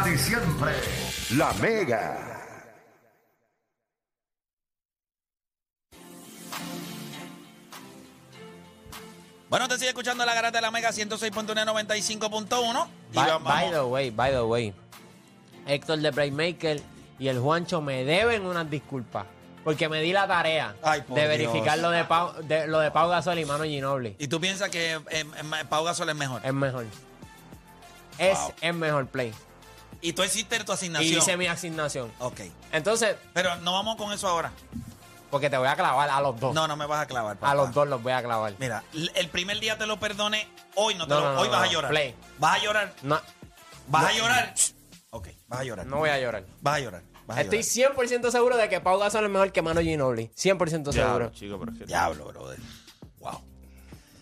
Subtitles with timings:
[0.00, 0.72] mega de siempre.
[1.36, 2.26] La mega.
[9.48, 12.86] Bueno, te sigue escuchando la garata de la Mega 106.195.1.
[13.12, 14.72] Y By, by the way, by the way,
[15.66, 16.80] Héctor de Playmaker
[17.18, 19.26] y el Juancho me deben unas disculpas.
[19.64, 21.82] Porque me di la tarea Ay, de verificar Dios.
[21.82, 24.16] lo de, Pau, de lo de Pau Gasol y Mano Ginobili.
[24.18, 25.24] ¿Y tú piensas que eh, eh,
[25.68, 26.40] Pau Gasol es mejor?
[26.44, 26.86] Es mejor.
[28.16, 28.54] Es Wow.
[28.62, 29.34] el mejor play.
[30.00, 31.18] Y tú hiciste tu Y asignación.
[31.18, 32.10] hice mi asignación.
[32.20, 32.40] Ok.
[32.72, 34.50] Entonces, Pero no vamos con eso ahora.
[35.30, 36.54] porque te voy a clavar a los dos.
[36.54, 37.36] No, no me vas a clavar.
[37.36, 37.52] papá.
[37.52, 38.54] a los dos los voy a clavar.
[38.58, 38.82] Mira,
[39.14, 41.26] el primer día te lo perdoné, hoy no te No, lo.
[41.28, 41.90] no, no, hoy vas no, a llorar.
[41.90, 42.14] play.
[42.38, 42.94] ¿Vas a llorar?
[43.02, 43.20] No,
[43.88, 44.54] ¿Vas a llorar?
[45.10, 45.86] Ok, vas a llorar.
[45.86, 46.44] no voy a llorar.
[46.60, 47.02] Vas a llorar.
[47.26, 47.96] Vas a Estoy llorar.
[47.96, 50.30] 100% seguro de que Pau Gasol es mejor que Mano Ginobili.
[50.34, 51.30] 100% seguro.
[51.32, 52.58] chico, pero es que- Diablo, brother.
[53.18, 53.40] Wow.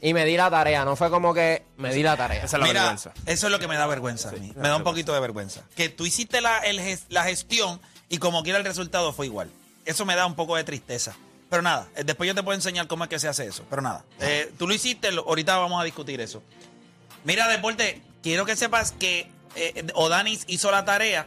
[0.00, 0.84] Y me di la tarea.
[0.84, 2.44] No fue como que me di la tarea.
[2.44, 3.12] Esa es la Mira, vergüenza.
[3.26, 4.52] eso es lo que me da vergüenza a mí.
[4.56, 5.62] Me da un poquito de vergüenza.
[5.74, 9.50] Que tú hiciste la, el ges- la gestión y como quiera el resultado fue igual.
[9.84, 11.16] Eso me da un poco de tristeza.
[11.50, 13.64] Pero nada, eh, después yo te puedo enseñar cómo es que se hace eso.
[13.70, 16.42] Pero nada, eh, tú lo hiciste, lo- ahorita vamos a discutir eso.
[17.24, 21.26] Mira, Deporte, quiero que sepas que eh, Odanis hizo la tarea,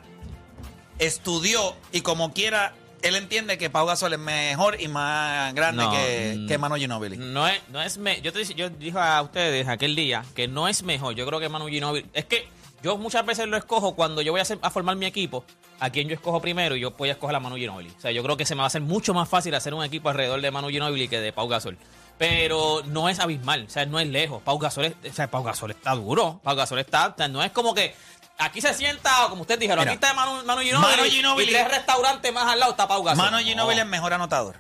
[1.00, 5.92] estudió y como quiera, él entiende que Pau Gasol es mejor y más grande No,
[5.92, 7.18] que, mm, que Manu Ginobili.
[7.18, 10.48] No es, no es me- yo te dice- yo dije a ustedes aquel día que
[10.48, 11.16] no es mejor.
[11.16, 12.48] Yo creo que Manu Ginobili es que
[12.84, 15.44] yo muchas veces lo escojo cuando yo voy a, hacer- a formar mi equipo,
[15.80, 17.92] a quien yo escojo primero y yo voy a escoger a Manu Ginobili.
[17.98, 19.84] O sea, yo creo que se me va a hacer mucho más fácil hacer un
[19.84, 21.78] equipo alrededor de Manu Ginobili que de Pau Gasol.
[22.18, 24.42] Pero no es abismal, o sea, no es lejos.
[24.44, 26.40] Pau Gasol, es- o sea, Pau Gasol está duro.
[26.44, 27.96] Pau Gasol está, o sea, no es como que
[28.38, 31.52] aquí se sienta, como ustedes dijeron, Mira, aquí está Manu, Manu Ginobili, Manu Ginóbili- y
[31.52, 33.18] tres restaurantes más al lado está Pau Gasol.
[33.24, 33.84] Mano Ginóbili No.
[33.84, 34.56] es mejor anotador.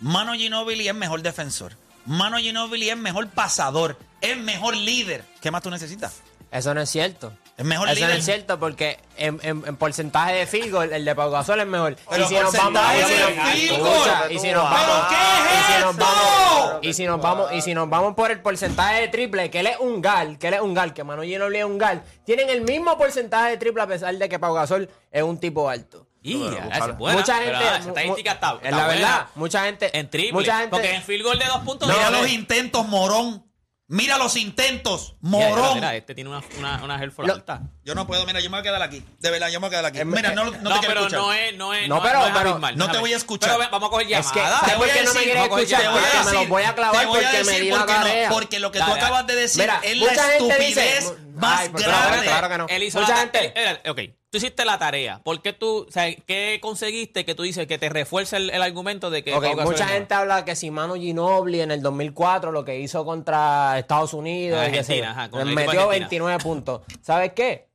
[0.00, 1.76] Mano Ginóbili es mejor defensor.
[2.06, 3.98] Mano Ginóbili es mejor pasador.
[4.20, 5.24] Es mejor líder.
[5.40, 6.20] ¿Qué más tú necesitas?
[6.50, 7.32] Eso no es cierto.
[7.56, 8.18] Es mejor Eso no líder.
[8.18, 11.66] es cierto porque en, en- en porcentaje de field goal, el de Pau Gasol es
[11.66, 11.96] mejor.
[12.10, 14.32] Pero y si nos vamos, y si nos- field escucha, goal.
[14.32, 15.14] y si nos ¿Pero vamos, qué
[15.54, 16.04] y es si nos esto?
[16.04, 19.60] vamos, y si nos vamos, y si nos vamos por el porcentaje de triple, que
[19.60, 22.02] él es un gal, que él es un gal, que Manu Ginobili es un gal,
[22.26, 25.68] tienen el mismo porcentaje de triple a pesar de que Pau Gasol es un tipo
[25.70, 26.08] alto.
[26.22, 26.88] Y, buena,
[27.18, 28.86] mucha gente, la estadística está, es está la buena.
[29.00, 30.32] verdad, mucha gente, En triple.
[30.32, 31.86] mucha gente, Porque en field goal de dos puntos.
[31.88, 32.32] Mira no, los eh.
[32.32, 33.44] intentos, morón.
[33.86, 35.74] Mira los intentos, Mira, mira, morón.
[35.74, 37.60] mira, este tiene una, una, una Helford Lo- alta.
[37.84, 39.04] Yo no puedo, mira, yo me voy a quedar aquí.
[39.20, 40.04] De verdad, yo me voy a quedar aquí.
[40.06, 41.20] Mira, no, no, no, te quiero pero escuchar.
[41.20, 43.00] no es, no es, No, no, pero- no es pero- abismal, no te déjame.
[43.02, 43.56] voy a escuchar.
[43.58, 44.60] Pero vamos a coger Es que, llamada.
[44.60, 45.82] ¿sabes Te voy por a qué no me decir, quieres vamos a coger escuchar?
[45.84, 46.02] llamada.
[46.14, 47.86] Porque me los voy a clavar te voy a porque me decir di por la
[47.86, 48.28] qué no, tarea.
[48.30, 51.16] porque lo que tú Dale, acabas de decir Mira, es la mucha gente estupidez dice-
[51.34, 52.66] más Ay, claro, claro que no.
[52.68, 54.00] Él hizo Mucha la gente- ta- él- ok,
[54.30, 55.20] tú hiciste la tarea.
[55.22, 58.62] ¿Por qué tú, o sea, qué conseguiste que tú dices que te refuerza el, el
[58.62, 61.82] argumento de que Ok, Pau Gasol mucha gente habla que si Manu Ginobili en el
[61.82, 65.80] 2004 lo que hizo contra Estados Unidos, Argentina, ajá, con les el equipo de metió
[65.90, 66.24] Argentina.
[66.26, 66.80] 29 puntos.
[67.02, 67.68] ¿Sabes qué?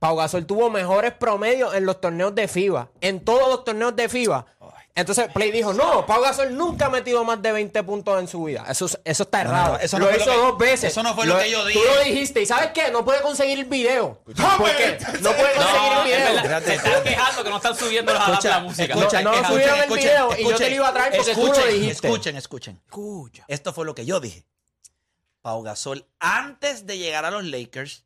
[0.00, 4.08] Pau Gasol tuvo mejores promedios en los torneos de FIBA, en todos los torneos de
[4.10, 4.44] FIBA.
[4.96, 8.44] Entonces Play dijo, no, Pau Gasol nunca ha metido más de 20 puntos en su
[8.44, 8.64] vida.
[8.68, 9.72] Eso, es- eso está No, errado.
[9.72, 10.84] no, eso no lo hizo que- dos veces.
[10.92, 11.80] eso no fue lo que yo dije.
[11.80, 12.42] Tú lo dijiste.
[12.42, 12.92] ¿Y sabes qué?
[12.92, 14.22] No puede conseguir el video.
[14.24, 14.34] ¿Por
[14.76, 14.96] qué?
[15.20, 16.34] No puede conseguir No, el es video.
[16.42, 18.20] verdad, se están quejando que no están subiendo la,
[18.60, 18.84] música.
[18.94, 21.52] escucha, no subieron el video y yo te lo iba a traer porque tú lo
[21.52, 22.06] escuchen, dijiste.
[22.06, 22.80] Escuchen, escuchen.
[22.86, 23.44] Escucha.
[23.48, 24.46] Esto fue lo que yo dije.
[25.42, 28.04] Pau Gasol, antes de llegar a los Lakers,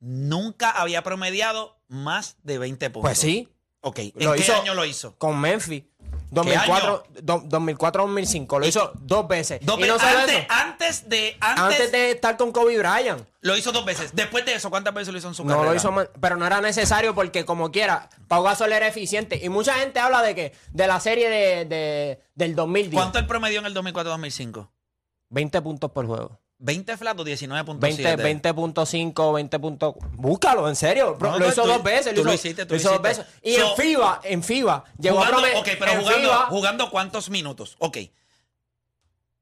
[0.00, 3.08] nunca había promediado más de 20 puntos.
[3.10, 3.48] Pues sí.
[3.82, 5.16] Ok, ¿en Lo qué hizo año lo hizo?
[5.18, 5.84] Con Memphis.
[6.30, 8.58] 2004, do- 2004-2005.
[8.60, 9.60] Lo hizo dos veces.
[9.62, 13.26] Dos y no solo antes, eso, antes de antes, antes de estar con Kobe Bryant.
[13.40, 14.10] lo hizo dos veces.
[14.14, 15.70] Después de eso, ¿cuántas veces lo hizo en su No carrera?
[15.70, 19.40] lo hizo, man- pero no era necesario porque como quiera, Pau Gasol era eficiente.
[19.42, 22.94] Y mucha gente habla de que de la serie de, de- del 2010.
[23.00, 24.68] ¿Cuánto el promedio en el 2004-2005?
[25.30, 26.39] 20 puntos por juego.
[26.62, 28.16] 20 flatos, 19.7.
[28.16, 29.94] 20 20.5, 20 puntos.
[30.12, 31.14] Búscalo, en serio.
[31.16, 32.14] Bro, No, lo hizo tú- dos veces.
[32.14, 33.26] tú lo hizo- hiciste, tú hizo lo dos veces.
[33.42, 33.50] hiciste.
[33.50, 37.30] Y So- en FIBA, en FIBA, llegó jugando, a ok, pero jugando, FIBA, jugando cuántos
[37.30, 37.76] minutos.
[37.78, 37.98] Ok.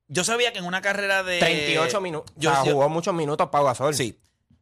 [0.06, 1.38] Yo sabía que en una carrera de.
[1.38, 2.32] 38 minutos.
[2.36, 3.94] Yo, o sea, yo- jugó muchos minutos Pau Gasol.
[3.94, 4.18] Sí.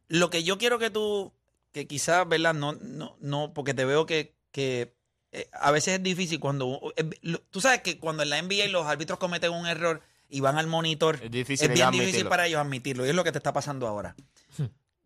[0.09, 1.31] Lo que yo quiero que tú,
[1.71, 2.53] que quizás, ¿verdad?
[2.53, 4.93] No, no, no, porque te veo que, que
[5.31, 6.93] eh, a veces es difícil cuando...
[6.95, 10.39] eh, lo- tú sabes que cuando en la NBA los árbitros cometen un error y
[10.41, 12.29] van al monitor, Es difícil es bien difícil admitirlo.
[12.29, 13.05] para ellos admitirlo.
[13.05, 14.15] Y es lo que te está pasando ahora.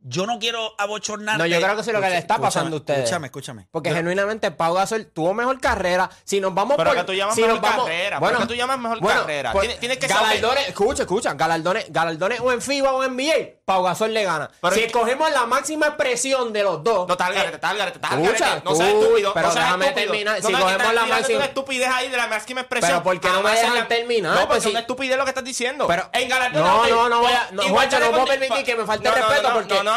[0.03, 1.37] Yo no quiero abochornarte.
[1.37, 3.01] No, yo creo que eso es lo que le está pasando a ustedes.
[3.01, 3.67] Escúchame, escúchame.
[3.69, 6.09] Porque Yo- genuinamente Pau Gasol tuvo mejor carrera.
[6.23, 6.97] Si nos vamos Pero por...
[6.97, 9.51] que tú llamas si mejor nos vamos- carrera, pero que tú llamas mejor carrera.
[9.51, 13.11] pues, Tienes- tienes que saber- galardones, escucha, escucha, galardones, galardones o en FIBA o en
[13.15, 13.60] NBA.
[13.71, 14.49] Pau Gasol le gana.
[14.61, 17.07] Pero si es que- cogemos la máxima expresión de los dos.
[17.07, 18.61] No, al eh, escucha, garete.
[18.65, 19.33] No seas tú, estúpido.
[19.33, 20.11] pero no seas déjame estúpido.
[20.11, 20.41] terminar.
[20.41, 22.91] No, Si cogemos la máxima- una estupidez ahí de la máxima expresión.
[22.91, 24.35] Pero ¿por qué no me dejan la- terminar?
[24.39, 25.87] No, Pues es una estupidez lo que estás diciendo.
[25.87, 28.75] Pero- en No, no, no voy a- o- no, igual Juancho, no puedo permitir que
[28.75, 29.91] me falte no, no, respeto no, porque no, no,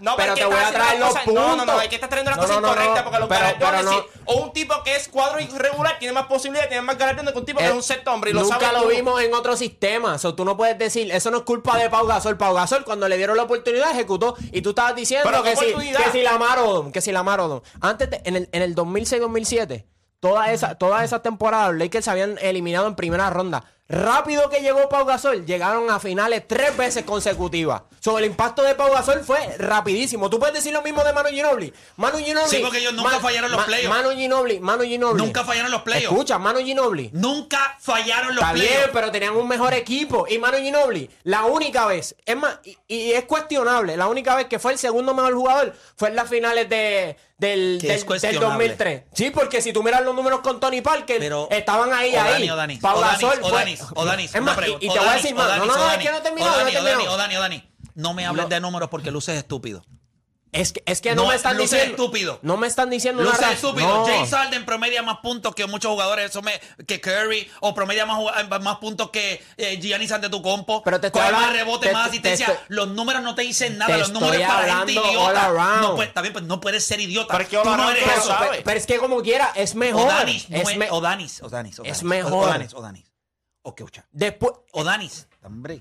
[0.00, 1.80] no, pero te voy a traer los cosas- No, no, no, puntos.
[1.80, 4.34] hay que estar trayendo las No, cosas no, no, incorrectas no, porque los sí, o
[4.42, 7.58] un tipo que es cuadro irregular tiene más posibilidades, tiene más galardones que un tipo
[7.58, 10.18] que Eh, es un sexto hombre y lo Nunca sabes lo vimos en otro sistema.
[10.18, 12.36] So, tú no puedes decir, eso no es culpa de Pau Gasol.
[12.36, 14.34] Pau Gasol, cuando le dieron la oportunidad, ejecutó.
[14.50, 17.22] Y tú estabas diciendo Pero que ¿qué si, que si la Marodon, que si la
[17.22, 17.62] Marodon.
[17.80, 19.84] Antes, de- en el, en el 2006-2007,
[20.18, 23.62] todas esas todas esas temporadas, los Lakers se habían eliminado en primera ronda.
[23.88, 27.82] Rápido que llegó Pau Gasol, llegaron a finales tres veces consecutivas.
[28.00, 30.30] Sobre el impacto de Pau Gasol fue rapidísimo.
[30.30, 31.72] Tú puedes decir lo mismo de Manu Ginobili.
[31.96, 32.48] Manu Ginobili.
[32.56, 33.88] Sí, porque ellos nunca fallaron los playoffs.
[33.90, 35.22] Manu Ginobili, Manu Ginobili.
[35.26, 36.10] Nunca fallaron los playoffs.
[36.10, 37.10] Escucha, Manu Ginobili.
[37.12, 38.90] Nunca fallaron los Está bien, playoffs.
[38.94, 40.26] pero tenían un mejor equipo.
[40.28, 44.46] Y Manu Ginobili, la única vez, es más, y, y es cuestionable, la única vez
[44.46, 48.46] que fue el segundo mejor jugador fue en las finales de, del, del, del cuestionable.
[48.48, 49.02] 2003.
[49.12, 52.50] Sí, porque si tú miras los números con Tony Parker, Pero- estaban ahí, Odanis, ahí.
[52.50, 57.14] Odanis, Pau Odanis, Gasol Odanis, Odanis, Odanis, Odanis, Odanis, terminado, no he Odanis, terminado.
[57.14, 57.62] Odanis, Odanis,
[58.00, 59.84] No me hables de números porque luces estúpido.
[60.52, 62.02] Es que, es que no, No, me están luces diciendo.
[62.02, 62.40] estúpido.
[62.42, 63.54] No me están diciendo Luces razón.
[63.54, 63.86] estúpido.
[63.86, 64.04] No.
[64.04, 68.16] James Harden promedia más puntos que muchos jugadores eso me, que Curry o promedia más,
[68.16, 70.82] jugad- más puntos que eh, Giannis Antetokounmpo.
[70.82, 72.64] Pero te estoy más hablando- rebotes, te- más te asistencia.
[72.66, 73.92] los números no te dicen nada.
[73.92, 75.78] te Los números estoy para gente hablando idiota.
[75.82, 77.28] No, puede- bien, pues no puedes ser idiota.
[77.30, 78.28] Pero es que Tú no eres tú lo Pero, eso.
[78.32, 78.48] sabes.
[78.50, 80.02] pero- pero es que como quiera, es mejor.
[80.08, 81.96] Odanis, no es es, me- Odanis, Odanis, Odanis.
[81.96, 82.48] Es mejor.
[82.48, 83.12] Odanis, Odanis.
[83.62, 84.04] Ok, escucha.
[84.10, 84.52] Después.
[84.72, 85.28] Odanis.
[85.44, 85.80] Hombre.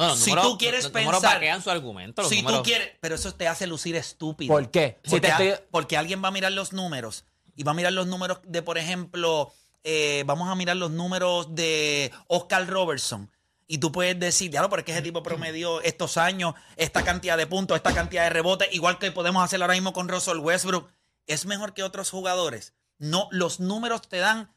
[0.00, 2.22] No, los Si números- tú quieres los pensar- vaquean su argumento.
[2.22, 4.52] los Si números- tú quieres, pero eso te hace lucir estúpido.
[4.52, 4.98] ¿Por qué?
[5.04, 7.24] Si Porque, te a- estoy- porque alguien va a mirar los números
[7.54, 9.52] y va a mirar los números de, por ejemplo,
[9.84, 13.30] eh, vamos a mirar los números de Oscar Robertson.
[13.66, 17.36] Y tú puedes decir, claro, pero es que ese tipo promedió estos años, esta cantidad
[17.36, 20.90] de puntos, esta cantidad de rebotes, igual que podemos hacer ahora mismo con Russell Westbrook.
[21.26, 22.74] Es mejor que otros jugadores.
[22.98, 24.52] No, los números te dan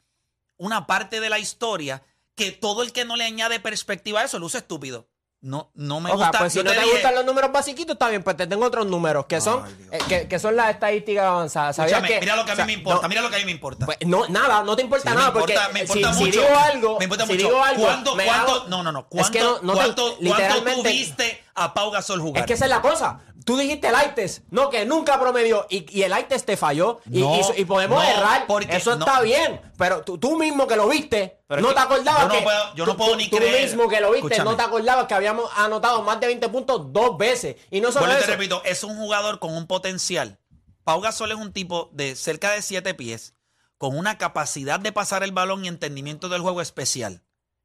[0.58, 2.02] una parte de la historia
[2.36, 5.08] que todo el que no le añade perspectiva a eso luce estúpido.
[5.44, 6.40] No, no me Oja, gusta.
[6.40, 8.88] pues si no te, dije- gustan los números basiquitos, está bien, pues te tengo otros
[8.88, 11.76] números que son, Ay, eh, que, que son las estadísticas avanzadas.
[11.76, 13.30] ¿Sabías Escúchame, que- mira lo que a o mí sea, me importa, no, mira lo
[13.30, 13.86] que a mí me importa.
[13.86, 16.32] pues, no, nada, no te importa Sí, nada, me importa, porque me importa si, mucho.
[16.32, 17.46] si digo algo, me importa si mucho.
[17.48, 19.00] digo algo, ¿Cuándo, me cuánto- hago- no, no, no.
[19.02, 22.44] Es ¿Cuánto, que no, no te- cuánto, cuánto tú viste a Pau Gasol jugar?
[22.44, 23.20] Es que esa es la cosa.
[23.46, 25.66] Tú dijiste el ITES, no, que nunca promedió.
[25.70, 27.00] Y, y el ITES te falló.
[27.12, 28.46] Y, No, y- y podemos no, errar.
[28.48, 29.06] porque Eso no.
[29.06, 29.60] está bien.
[29.78, 32.42] Pero tú, tú mismo que lo viste, Pero no te acordabas yo no que.
[32.42, 33.64] puedo- yo no tú- puedo tú- ni tú creer.
[33.64, 34.50] mismo que lo viste, Escúchame.
[34.52, 37.56] no te acordabas que habíamos anotado más de 20 puntos dos veces.
[37.72, 38.26] Y no solo y eso.
[38.26, 40.40] te repito, es un jugador con un potencial.
[40.84, 43.34] Pau Gasol es un tipo de cerca de 7 pies,
[43.78, 47.24] con una capacidad de pasar el balón y entendimiento del juego especial.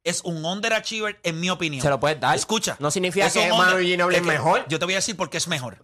[0.09, 1.81] Es un underachiever, en mi opinión.
[1.81, 2.35] Se lo puedes dar.
[2.35, 2.75] Escucha.
[2.79, 4.65] No significa es que Manu Ginobili es mejor.
[4.67, 5.83] Yo te voy a decir por qué es mejor.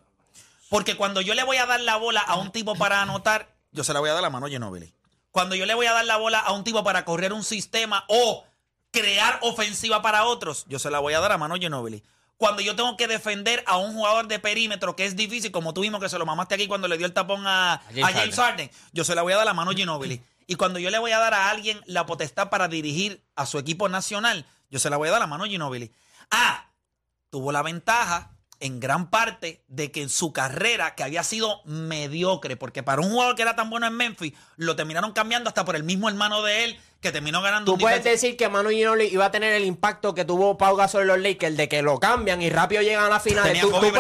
[0.69, 3.83] Porque cuando yo le voy a dar la bola a un tipo para anotar, yo
[3.83, 4.93] se la voy a dar a Manu Ginobili.
[5.31, 8.05] Cuando yo le voy a dar la bola a un tipo para correr un sistema
[8.07, 8.45] o
[8.91, 12.03] crear ofensiva para otros, yo se la voy a dar a Manu Ginobili.
[12.37, 15.81] Cuando yo tengo que defender a un jugador de perímetro que es difícil, como tú
[15.81, 18.35] mismo que se lo mamaste aquí cuando le dio el tapón a, a James James,
[18.35, 20.21] Harden, yo se la voy a dar a Manu Ginobili.
[20.47, 23.57] Y cuando yo le voy a dar a alguien la potestad para dirigir a su
[23.57, 25.91] equipo nacional, yo se la voy a dar a Manu Ginobili.
[26.31, 26.71] Ah,
[27.29, 28.34] tuvo la ventaja
[28.65, 33.09] en gran parte de que en su carrera, que había sido mediocre, porque para un
[33.11, 36.41] jugador que era tan bueno en Memphis, lo terminaron cambiando hasta por el mismo hermano
[36.43, 39.53] de él, que terminó ganando Tú un puedes decir que Manu Ginobili iba a tener
[39.53, 42.81] el impacto que tuvo Pau Gasol en los Lakers de que lo cambian y rápido
[42.81, 43.43] llegan a la final.
[43.43, 43.93] Tenía Tú, Kobe tú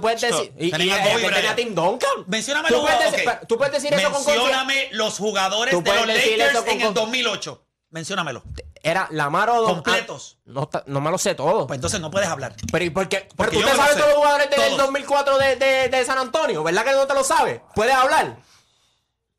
[0.00, 0.52] puedes, tú decir.
[0.58, 1.56] Y, Tenía y- Kobe que tenía Bryant.
[1.56, 2.10] Tim Duncan.
[2.28, 3.24] Mencióname los puedes, jugadores.
[3.26, 4.42] decir, tú puedes decir eso con confianza.
[4.42, 7.66] Mencióname los jugadores de los Lakers en el conf- 2008.
[7.92, 8.42] Menciónamelo.
[8.82, 9.74] Era Lamar Odom.
[9.74, 10.38] Completos.
[10.40, 11.66] Ah, no, no me lo sé todo.
[11.66, 12.54] Pues entonces no puedes hablar.
[12.72, 13.18] pero ¿y por qué?
[13.18, 14.78] Pero Porque tú te lo todos los jugadores del Todos.
[14.78, 17.60] 2004 de, de, de San Antonio, ¿verdad que no te lo sabes?
[17.74, 18.36] ¿Puedes hablar?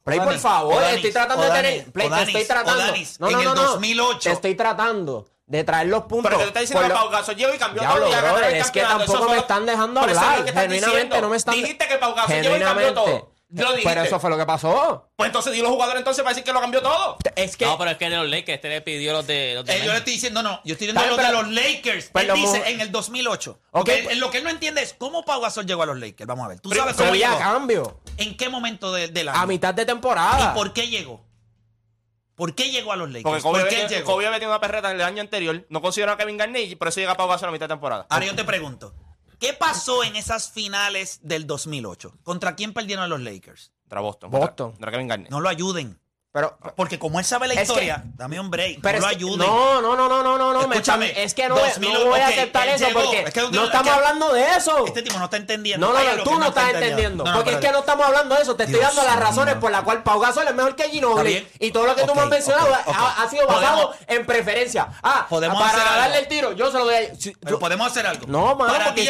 [0.03, 1.91] Pero ahí, por Odanis, favor, Odanis, estoy tratando de Odanis, tener.
[1.91, 2.83] Play, te Odanis, estoy tratando.
[2.83, 3.63] Odanis, no, en no, no, no.
[3.63, 4.19] 2008.
[4.21, 6.29] Te estoy tratando de traer los puntos.
[6.29, 8.53] Pero te está diciendo que Pau Gasol llegó y cambió todo y a ganar brother,
[8.53, 10.45] el es que tampoco me están dejando hablar.
[10.53, 11.55] Genuinamente no me están.
[11.55, 13.32] Dijiste que Pau Gasol llegó y cambió todo.
[13.55, 13.89] Lo dijiste.
[13.89, 15.09] Pero eso fue lo que pasó.
[15.15, 17.17] Pues entonces di los jugadores entonces para decir que lo cambió todo.
[17.35, 17.65] Es que.
[17.65, 19.81] No, pero es que de los Lakers, este le pidió los de los de Eh,
[19.85, 22.09] yo le estoy diciendo, no, yo estoy diciendo Está lo bien, de los Lakers.
[22.11, 23.51] pero él dice en el 2008.
[23.51, 25.99] Ok, Porque pues- lo que él no entiende es cómo Pau Gasol llegó a los
[25.99, 26.27] Lakers.
[26.27, 26.59] Vamos a ver.
[26.59, 27.39] ¿Tú pero sabes cómo había llegó?
[27.39, 27.99] cambio.
[28.17, 29.39] ¿En qué momento de- del año?
[29.39, 30.51] A mitad de temporada.
[30.51, 31.23] ¿Y por qué llegó?
[32.35, 33.23] ¿Por qué llegó a los Lakers?
[33.23, 34.05] Porque ¿Por Kobe, qué había, llegó?
[34.13, 35.65] Kobe había tenido una perreta en el año anterior.
[35.69, 37.73] No consideró a Kevin Garnett y por eso llega Pau Gasol a la mitad de
[37.75, 38.07] temporada.
[38.09, 38.95] Ahora yo te pregunto,
[39.39, 42.17] ¿qué pasó en esas finales del 2008?
[42.23, 43.71] ¿Contra quién perdieron los Lakers?
[43.83, 44.31] Contra Boston.
[44.31, 44.71] Boston.
[44.71, 45.31] Contra Kevin Garnett.
[45.31, 45.99] No lo ayuden.
[46.33, 49.07] Pero, ah, porque como él sabe la historia, que, dame un break, pero no lo
[49.07, 49.37] ayude.
[49.37, 52.27] No, no, no, no, no, no, Escúchame, me, es que no, 2000, no voy a
[52.27, 54.83] aceptar eso llegó, porque es que no, estamos que, hablando de eso.
[54.87, 55.85] Este tipo no está entendiendo.
[55.85, 57.23] No, no, no, tú no, estás entendiendo.
[57.23, 58.55] porque es que no estamos hablando de eso.
[58.55, 61.47] Te Dios estoy dando las razones por las cuales Pau Gasol es mejor que Ginobili.
[61.59, 63.97] Y todo lo que okay, tú me has mencionado okay, ha, ha, sido basado podemos,
[64.07, 64.87] en preferencia.
[65.03, 66.17] Ah, ah, podemos para hacer darle algo.
[66.17, 67.15] el tiro, yo se lo doy a...
[67.15, 68.25] Si, pero podemos hacer algo.
[68.25, 69.01] No, mano, para, ti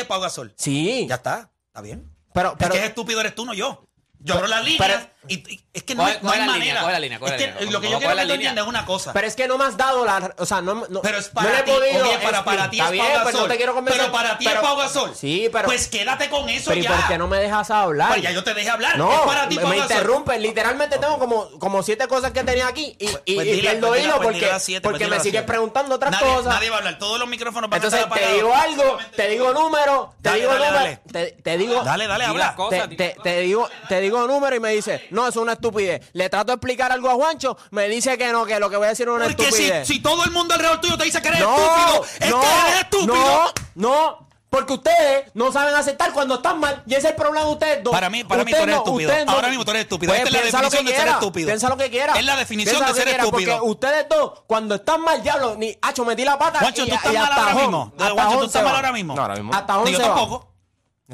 [0.00, 0.52] es Pau Gasol.
[0.56, 1.06] Sí.
[1.08, 2.12] Ya está, está bien.
[2.34, 3.84] Pero, pero, es que es estúpido eres tú, no yo.
[4.20, 6.54] Yo abro las líneas y, es que no, coge, hay la manera.
[6.58, 7.72] Línea, la línea, es que la línea.
[7.72, 9.12] Lo que yo quiero que tú entiendas es una cosa.
[9.12, 10.34] Pero es que no me has dado la.
[10.38, 10.86] O sea, no.
[10.88, 11.70] no pero es para no ti.
[11.70, 13.48] Podido, okay, para, para ti es bien, Pau Gasol.
[13.84, 15.14] Pero para ti pero, es Pau Gasol.
[15.14, 15.66] Sí, pero.
[15.66, 16.96] Pues quédate con eso pero ya.
[16.96, 18.08] ¿Por qué no me dejas hablar?
[18.08, 18.98] Pues ya yo te dejé hablar.
[18.98, 20.42] No, es Me, me interrumpen.
[20.42, 22.96] Literalmente tengo como, como siete cosas que tenía aquí.
[22.98, 26.54] Y, y, pues pues hilo pues porque, me sigues preguntando otras cosas.
[26.54, 26.98] Nadie va a hablar.
[26.98, 31.84] Todos los micrófonos van a Entonces te digo algo, te digo número, te digo número.
[31.84, 32.56] Dale, dale, habla.
[33.88, 36.00] Te digo número y me dice no, eso es una estupidez.
[36.12, 38.86] Le trato de explicar algo a Juancho, me dice que no, que lo que voy
[38.86, 39.50] a decir es una estupidez.
[39.50, 42.80] Porque si, todo el mundo alrededor tuyo te dice que eres estúpido, es que eres
[42.82, 43.14] estúpido.
[43.14, 44.28] No, no.
[44.48, 46.82] Porque ustedes no saben aceptar cuando están mal.
[46.86, 47.92] Y ese es el problema de ustedes dos.
[47.92, 49.12] Para mí, para mí tú eres no, estúpido.
[49.26, 50.10] Ahora mismo tú eres estúpido.
[50.10, 51.46] Pues, Esta es la definición de ser estúpido.
[51.48, 52.16] Piensa lo que quieras.
[52.16, 53.58] Es la definición de ser estúpido.
[53.58, 56.60] Porque ustedes dos, cuando están mal, diablo, ni hacho, metí la pata.
[56.60, 57.92] Juancho, tú estás mal ahora mismo.
[57.98, 59.20] Juancho, tú estás mal ahora mismo.
[59.20, 59.52] Ahora mismo.
[59.52, 60.57] Hasta Yo tampoco.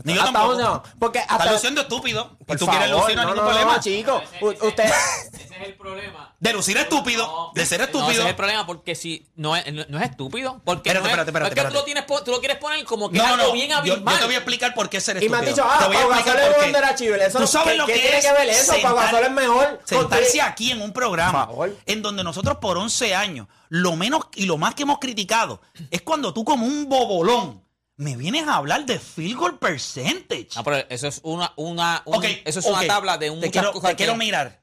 [0.02, 0.82] Ni yo hasta tampoco.
[0.98, 1.34] porque hasta...
[1.36, 2.36] Estás luciendo estúpido.
[2.48, 3.76] Y tú quieres lucir, no hay no, ningún problema.
[3.76, 4.22] No, chico.
[4.24, 4.84] Ese- ese- Usted...
[5.54, 6.34] Ese es el problema.
[6.40, 7.52] De lucir estúpido, No.
[7.54, 10.60] de ser No, ese es el problema porque si no es, no, es estúpido.
[10.64, 13.08] Porque Espérate, no espérate, espérate, es que Tú, lo tienes, tú lo quieres poner como
[13.08, 15.38] que es algo no, bien yo, yo te voy a explicar por qué ser estúpido.
[15.38, 17.24] Y me han dicho, ah, te voy Pau Gasol es por qué.
[17.26, 18.72] Eso ¿Tú no- sabes lo que tiene que ver eso?
[18.72, 19.80] Pau sentar- Gasol es mejor.
[19.84, 21.76] Sentarse aquí en un programa Por favor.
[21.86, 25.60] en donde nosotros por 11 años, lo menos y lo más que hemos criticado
[25.90, 27.63] es cuando tú como un bobolón
[27.96, 30.48] me vienes a hablar de field goal percentage.
[30.56, 33.50] Ah, pero eso es una, una, un, okay, eso es una tabla de un te
[33.50, 34.62] quiero, te quiero mirar.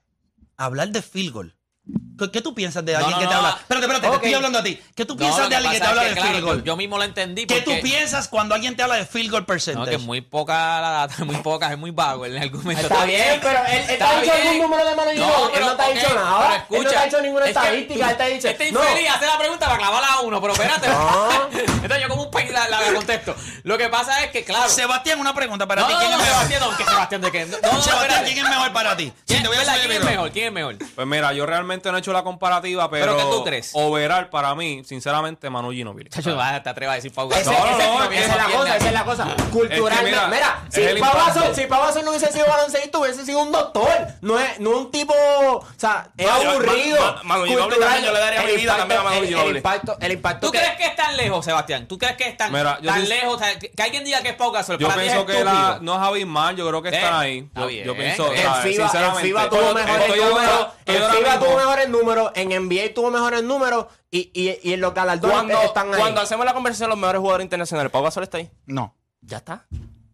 [0.58, 1.56] Hablar de field goal.
[2.18, 3.58] ¿Qué, qué tú piensas de alguien que te habla?
[3.60, 4.20] Espérate, espérate, okay.
[4.20, 4.80] te estoy hablando a ti.
[4.94, 6.64] ¿Qué tú piensas de alguien que te habla de claro, field goal?
[6.64, 7.48] Yo, mismo lo entendí.
[7.48, 7.64] Porque...
[7.64, 9.86] ¿Qué tú piensas cuando alguien te habla de field goal percentage?
[9.86, 12.84] No, que es muy poca la data, muy poca, es muy vago el argumento.
[12.84, 15.62] Está, bien, pero él, él te ha dicho algún número de mano y no, él
[15.62, 16.56] no te ha dicho nada.
[16.58, 18.48] Escucha, él no te ha dicho ninguna estadística, él te ha dicho.
[18.50, 20.88] Este infeliz hace la pregunta para clavarla a uno, pero espérate.
[20.88, 21.30] No.
[23.63, 24.70] Lo que pasa es que, claro.
[24.70, 25.94] Sebastián, una pregunta para no, ti.
[26.00, 26.36] ¿Quién no, es mejor?
[26.36, 27.46] Sebastián, aunque Sebastián de que.
[27.46, 29.13] No, Sebastián, ¿quién es mejor para ti?
[29.25, 30.32] ¿Quién, sí, voy a ¿quién es mejor?
[30.32, 30.78] ¿Quién es mejor?
[30.96, 33.06] Pues mira, yo realmente no he hecho la comparativa, pero.
[33.06, 33.72] ¿Pero qué tú crees?
[33.74, 36.10] Overall, para mí, sinceramente, Manu Ginobili.
[36.10, 37.54] Chacho, te atrevas a decir Pau Gasol.
[37.54, 39.28] No, no, no, esa es la cosa, esa es la cosa.
[39.51, 40.20] Culturalmente.
[40.30, 43.90] Mira, si Pau Gasol si no hubiese sido baloncesto, hubiese sido un doctor.
[44.22, 45.13] No es un tipo.
[45.13, 47.22] O sea, es aburrido.
[47.24, 49.62] Manu Ginobili también yo le daría mi vida también a Manu Ginobili.
[50.00, 50.48] El impacto.
[50.48, 51.88] ¿Tú crees que es tan lejos, Sebastián?
[51.88, 52.80] ¿Tú crees que es tan lejos?
[53.15, 53.36] lejos.
[53.36, 54.77] O sea, que alguien diga que es Pau Gasol.
[54.77, 55.44] Yo para pienso que
[55.82, 57.39] no es Javi Mal, yo creo que eh, está ahí.
[57.39, 57.86] Está yo, bien.
[57.86, 59.20] yo, pienso, el FIBA, sinceramente.
[59.20, 60.68] El FIBA tuvo mejores números.
[60.86, 62.32] El FIBA tuvo mejores números.
[62.36, 63.86] En NBA tuvo mejores números.
[64.10, 66.00] Y, y, y en los galardones están ahí.
[66.00, 68.50] Cuando hacemos la conversación de los mejores jugadores internacionales, ¿Pau Gasol está ahí?
[68.65, 68.96] No.
[69.22, 69.65] ¿Ya está?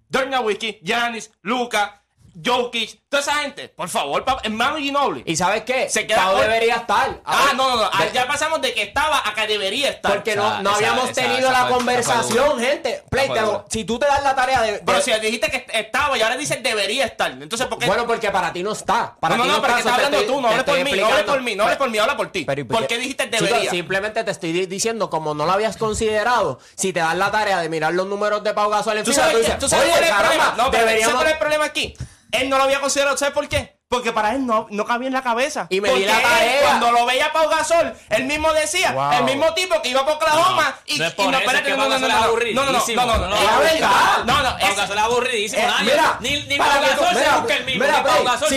[0.10, 2.04] Dorna Wiki, Giannis, Luca,
[2.44, 5.24] Jokic, Toda esa gente, por favor, hermano Ginobili.
[5.26, 5.90] ¿Y sabes qué?
[5.90, 7.22] Se queda Pau debería estar.
[7.24, 7.90] Ah, no, no, no.
[7.94, 10.12] Ah, ya pasamos de que estaba a que debería estar.
[10.12, 13.04] Porque no, habíamos tenido la conversación, gente.
[13.10, 16.22] Play, te si tú te das la tarea de, Pero si dijiste que estaba y
[16.22, 17.32] ahora dices debería estar.
[17.32, 17.86] Entonces, ¿por qué?
[17.86, 19.16] Bueno, porque para ti no está.
[19.22, 20.42] Para no, no, no, porque estás hablando tú.
[20.42, 22.44] No hables por, mí, no hables por mí, no hables por mí, habla por ti.
[22.44, 23.60] ¿Por qué dijiste debería?
[23.62, 27.62] Chico, simplemente te estoy diciendo, como no lo habías considerado, si te das la tarea
[27.62, 30.56] de mirar los números de Pau Gasol en ¿Tú sabes cuál es el problema?
[30.58, 31.96] No, pero ¿sabes cuál es el problema aquí?
[32.32, 33.78] Él no lo había considerado cero, ¿sabes por qué?
[33.88, 35.68] Porque para él no, no cabía en la cabeza.
[35.70, 40.04] Y me cuando lo veía Pau Gasol, él mismo decía, el mismo tipo que iba
[40.04, 43.60] por Oklahoma y, no, no, no, no, no, no, no, no, no, no, no, no,
[43.60, 48.04] verdad, no, Pau Gasol es aburridísimo, mira, ni, Pau Gasol se busca el mismo, mira,
[48.04, 48.50] Pau Gasol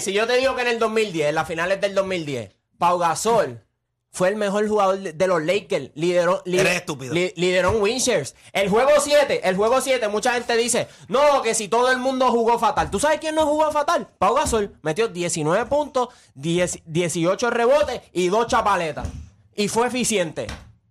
[0.00, 3.67] si yo te digo que en el 2010, en las finales del 2010, Pau Gasol
[4.10, 5.90] fue el mejor jugador de, los Lakers.
[5.94, 8.34] Lideró, lideró un Winchers.
[8.52, 12.30] El juego 7, el juego 7, mucha gente dice, no, que si todo el mundo
[12.30, 12.90] jugó fatal.
[12.90, 14.08] ¿Tú sabes quién no jugó fatal?
[14.18, 19.06] Pau Gasol metió 19 puntos, 10, 18 rebotes y 2 chapaletas.
[19.54, 20.46] Y fue eficiente.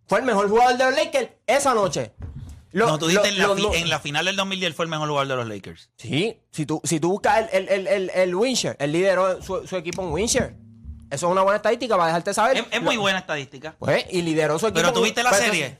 [0.07, 2.13] Fue el mejor jugador de los Lakers esa noche.
[2.71, 5.07] Lo, no, tú dijiste en, la, lo, en la final del 2010 fue el mejor
[5.07, 5.89] jugador de los Lakers.
[5.97, 9.75] Sí, si tú, si tú buscas el, el, el, el, el Winchers, él lideró su,
[9.75, 10.55] equipo en Winchester.
[11.09, 12.65] Eso es una buena estadística para dejarte saber.
[12.71, 13.75] Es, muy buena estadística.
[13.79, 14.81] Pues, y lideró su equipo.
[14.81, 15.77] Pero tuviste la pues, serie.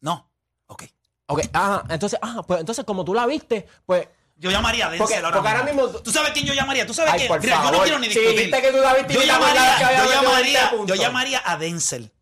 [0.00, 0.28] No.
[0.66, 0.84] Ok.
[1.26, 1.84] Ok, ajá.
[1.88, 5.62] Entonces, ajá, pues entonces como tú la viste, pues yo llamaría a Denzel porque, ahora,
[5.62, 5.88] mismo.
[5.88, 6.86] Tú sabes quién yo llamaría.
[6.86, 7.38] Tú sabes Ay, que.
[7.38, 8.44] Mira, yo no quiero ni discutir.
[8.44, 12.12] Sí, que tú yo, llamaría, yo, llamaría, yo llamaría a Denzel.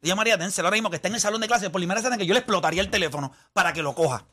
[0.00, 1.68] Yo llamaría a Denzel ahora mismo que está en el salón de clases.
[1.68, 4.24] Por primera vez que yo le explotaría el teléfono para que lo coja.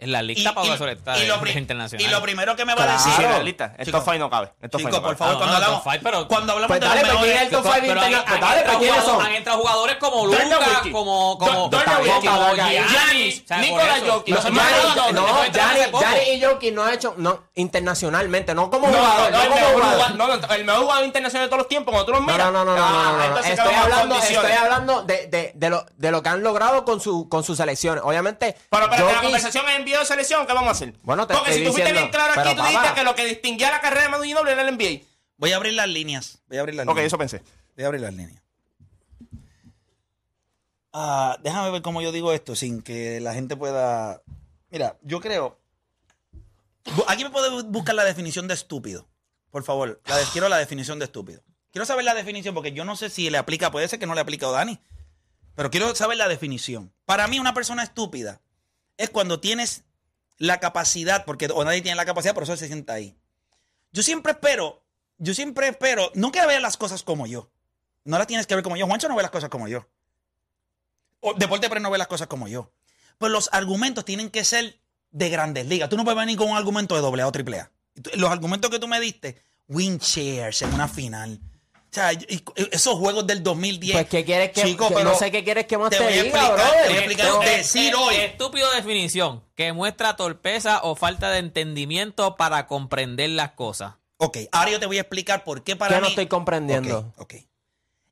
[0.00, 2.06] En la lista Gasol está y de, lo de internacional.
[2.06, 2.98] y lo primero que me va a Claro.
[2.98, 3.12] decir.
[3.16, 3.74] Sí, en la lista.
[3.76, 4.50] El top 5 no cabe.
[4.62, 6.52] El top Chico, 5 no por favor, Ah, cuando, no, hablamos, top five, pero- cuando
[6.54, 8.40] hablamos Pues de dale, los mejores, ¿quién es el top five Pero han, interna- pues
[8.40, 9.26] dale, pues, ¿quiénes jugadores, son?
[9.26, 10.90] han entrado jugadores como Nowitzki.
[10.90, 14.12] como, como, Giannis, eso.
[14.12, 14.34] Jokic.
[14.34, 19.30] Los No, Giannis- no, y Jokic no ha hecho, no, internacionalmente, no como No, jugador,
[19.32, 19.94] no, no, el, como mejor jugador.
[19.96, 22.26] jugador, no, no, el mejor jugador internacional de todos los tiempos, cuando tú los No,
[22.32, 22.52] miras.
[22.52, 23.38] no, no, no, no, no, no, no.
[23.40, 28.02] estoy hablando de, de, lo, de lo que han logrado con, su, con sus selecciones.
[28.04, 30.94] Obviamente, Pero, pero que la conversación es envío de selección, ¿qué vamos a hacer?
[31.02, 33.14] Bueno, te Porque estoy si tú fuiste diciendo, bien claro aquí, tú dijiste que lo
[33.14, 35.04] que distinguía la carrera de Manu Ginobili era el NBA.
[35.36, 36.38] Voy a abrir las líneas.
[36.48, 37.06] Voy a abrir las Ok, líneas.
[37.08, 37.42] eso pensé.
[37.76, 38.42] Voy a abrir las líneas.
[40.92, 44.22] Ah, déjame ver cómo yo digo esto sin que la gente pueda.
[44.70, 45.58] Mira, yo creo.
[47.06, 49.06] Aquí me puede buscar la definición de estúpido.
[49.50, 51.42] Por favor, la de- quiero la definición de estúpido.
[51.70, 54.14] Quiero saber la definición porque yo no sé si le aplica, puede ser que no
[54.14, 54.80] le aplica a Dani.
[55.60, 56.90] Pero quiero saber la definición.
[57.04, 58.40] Para mí, una persona estúpida
[58.96, 59.82] es cuando tienes
[60.38, 63.14] la capacidad, porque o nadie tiene la capacidad, por eso se sienta ahí.
[63.92, 64.82] Yo siempre espero,
[65.18, 67.50] yo siempre espero, que veas las cosas como yo.
[68.04, 68.86] No las tienes que ver como yo.
[68.86, 69.86] Juancho no ve las cosas como yo.
[71.20, 72.72] O Deporte no ve las cosas como yo.
[73.18, 75.90] Pues los argumentos tienen que ser de grandes ligas.
[75.90, 77.70] Tú no puedes venir con un argumento de doble A o triple A.
[78.14, 81.38] Los argumentos que tú me diste, win shares en una final.
[81.90, 83.92] O sea, y- y esos juegos del 2010.
[83.96, 86.06] Pues, ¿qué quieres que- Chico, que pero no sé qué quieres que más te voy
[86.06, 86.56] a diga, explicar?
[86.56, 87.26] Te voy a explicar.
[87.28, 87.40] No.
[87.40, 88.14] decir hoy.
[88.16, 93.94] Estúpido definición, que muestra torpeza o falta de entendimiento para comprender las cosas.
[94.18, 96.02] Ok, ahora yo te voy a explicar por qué para ¿Qué mí...
[96.02, 97.12] no estoy comprendiendo?
[97.16, 97.34] Ok, ok.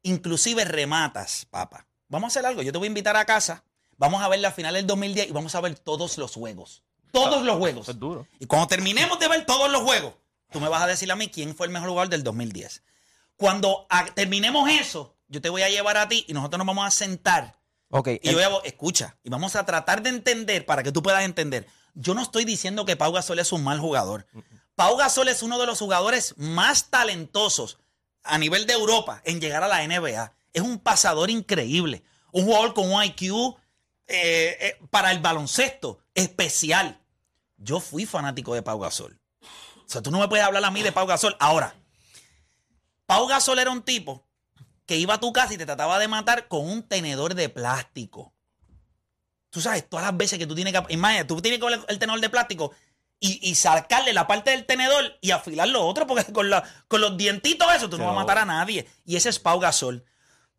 [0.03, 1.87] Inclusive rematas, papá.
[2.09, 2.63] Vamos a hacer algo.
[2.63, 3.65] Yo te voy a invitar a casa.
[3.97, 6.83] Vamos a ver la final del 2010 y vamos a ver todos los juegos.
[7.13, 7.83] Todos los juegos.
[7.83, 8.27] Eso es duro.
[8.39, 10.15] Y cuando terminemos de ver todos los juegos,
[10.51, 12.83] tú me vas a decir a mí quién fue el mejor jugador del 2010.
[13.39, 16.87] Cuando ah, terminemos eso, yo te voy a llevar a ti y nosotros nos vamos
[16.87, 17.59] a sentar
[17.91, 21.03] Ok, y yo voy a, escucha, y vamos a tratar de entender para que tú
[21.03, 21.67] puedas entender.
[21.95, 24.27] Yo no estoy diciendo que Pau Gasol es un mal jugador.
[24.75, 27.79] Pau Gasol es uno de los jugadores más talentosos
[28.23, 30.33] a nivel de Europa en llegar a la NBA.
[30.53, 32.03] Es un pasador increíble.
[32.31, 33.23] Un jugador con un IQ
[34.07, 37.01] eh, eh, para el baloncesto especial.
[37.57, 39.19] Yo fui fanático de Pau Gasol.
[39.41, 41.37] O sea, tú no me puedes hablar a mí de Pau Gasol.
[41.41, 41.75] Ahora,
[43.09, 44.29] Pau Gasol era un tipo
[44.85, 48.35] que iba a tu casa y te trataba de matar con un tenedor de plástico.
[49.49, 50.93] Tú sabes, todas las veces que tú tienes que.
[50.93, 52.73] Imagínate, tú tienes que coger el tenedor de plástico
[53.19, 57.01] y, y sacarle la parte del tenedor y afilar lo otro, porque con, la- con
[57.01, 58.87] los dientitos, eso tú no vas a matar a nadie.
[59.07, 60.05] Y ese es Pau Gasol.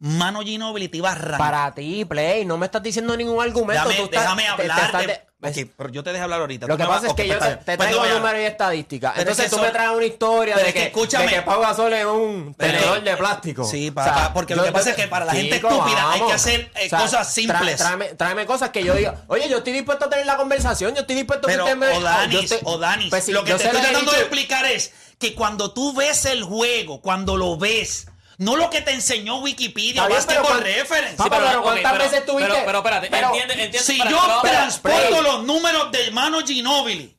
[0.02, 1.38] Mano Ginobili te iba a arrancar.
[1.38, 3.84] Para ti, Play, no me estás diciendo ningún argumento.
[3.90, 5.06] Déjame, tú estás- déjame te- te hablar.
[5.08, 6.68] de- pero yo te dejé hablar ahorita.
[6.68, 9.12] Lo que pasa es que ok, yo te, te Pues traigo números y estadísticas.
[9.16, 11.26] Pero es Entonces que tú eso- me traes una historia de que que, escúchame.
[11.26, 13.64] de que Pau Gasol es un Pero- tenedor de plástico.
[13.66, 16.12] Sí, O pa- sea, pa- porque lo que pasa es que para la gente estúpida
[16.14, 17.76] hay que hacer, eh, cosas simples.
[17.78, 21.02] tráeme, tráeme cosas que yo diga, oye, yo estoy dispuesto a tener la conversación, yo
[21.02, 21.98] estoy dispueto Pero, a que usted me...
[21.98, 25.74] o Danis, o Danis, Pues lo que te estoy tratando de explicar es que cuando
[25.74, 28.08] tú ves el juego, cuando lo ves,
[28.40, 31.16] no lo que te enseñó Wikipedia bien, Basketball pero cuan- Reference.
[31.16, 32.52] Papá, pero ok, ¿cuántas pero- veces tuviste?
[32.52, 33.80] Pero, pero espérate, Pero- entiende, entiende.
[33.80, 37.16] si espérate, yo transporto los números del mano Ginobili.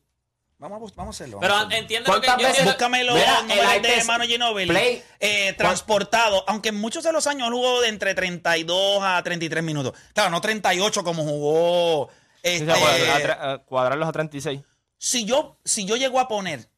[0.57, 1.39] Vamos a, bus- vamos a hacerlo.
[1.39, 1.81] Pero vamos a hacerlo.
[1.81, 5.03] entiende lo que ¿Cuántas yo veces- Búscame los Mira, números de IPS Mano Ginobili Play.
[5.19, 9.93] eh, transportado, aunque en muchos de los años jugó de entre 32 a 33 minutos.
[10.13, 12.09] Claro, no 38 como jugó.
[12.43, 14.61] Sí, este, cuadrarlos a 36.
[14.97, 16.69] si yo, si yo llego a poner,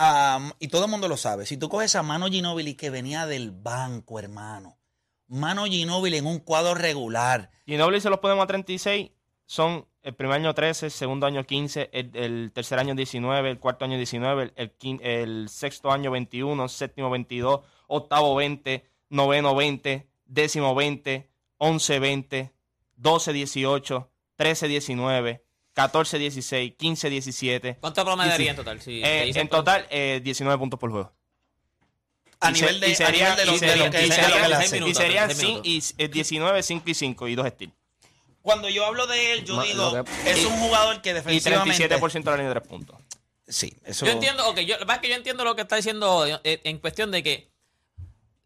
[0.00, 3.26] am, y todo el mundo lo sabe, si tú coges a Mano Ginobili que venía
[3.26, 4.78] del banco, hermano,
[5.28, 9.10] Mano Ginobili en un cuadro regular, Ginobili se los ponemos a 36.
[9.44, 13.58] Son el primer año 13, el segundo año 15, el, el tercer año 19, el
[13.58, 20.08] cuarto año 19, el, el el sexto año 21, séptimo 22, octavo 20, noveno 20,
[20.24, 22.52] décimo 20, once 20,
[22.96, 27.76] 12 18, 13 19, 14 16, 15 17.
[27.80, 28.80] ¿Cuánto promediaría en total?
[28.80, 31.12] Si Eh, en total, eh, 19 puntos por juego.
[32.42, 33.90] a Y se- nivel de, y sería- a nivel de lo, y de lo sería-
[33.90, 34.74] que, y de sería- lo que él seis hace.
[34.76, 34.90] minutos.
[34.90, 35.30] Y serían
[35.62, 37.74] y, eh, 19, 5 y 5 y 2 steals.
[38.40, 41.12] Cuando yo hablo de él, yo Ma- digo, que- es y- un jugador que Y
[41.12, 41.74] defensivamente...
[41.76, 42.96] 37% de la línea de 3 puntos.
[43.46, 44.06] Sí, eso...
[44.06, 46.24] Yo entiendo, ok, yo, lo que pasa es que yo entiendo lo que está diciendo
[46.44, 47.49] eh, en cuestión de que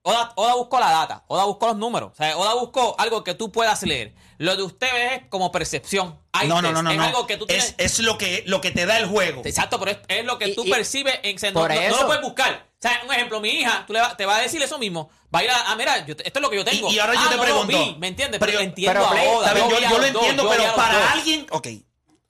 [0.07, 3.33] Oda, Oda buscó la data, Oda buscó los números, o sea, Oda buscó algo que
[3.35, 4.15] tú puedas leer.
[4.37, 6.21] Lo de ustedes es como percepción.
[6.33, 6.91] Hay No, no, no, no.
[6.91, 7.05] Es no.
[7.05, 7.75] algo que tú tienes.
[7.79, 9.41] es, es lo, que, lo que te da el juego.
[9.47, 11.81] Exacto, pero es, es lo que Y- tú y- percibes en no, por no- no
[11.81, 12.01] eso.
[12.03, 12.67] lo puedes buscar.
[12.75, 15.09] O sea, un ejemplo, mi hija tú le va- te va a decir eso mismo.
[15.35, 16.91] Va a ir a, ah, mira, yo esto es lo que yo tengo.
[16.91, 17.79] Y, y ahora yo Ah, te no lo pregunto.
[17.79, 18.39] vi, ¿Me entiendes?
[18.41, 19.47] Pero Pero, yo- entiendo pero, Play, a Oda.
[19.47, 21.09] Está bien, yo, yo lo dos, entiendo, yo pero para dos.
[21.13, 21.47] alguien.
[21.51, 21.67] Ok.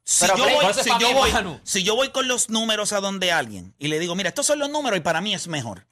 [0.06, 1.32] Si Pero, yo, Play, voy, eso si, yo voy,
[1.64, 4.60] si yo voy con los números a donde alguien y le digo, mira, estos son
[4.60, 5.86] los números y para mí es mejor.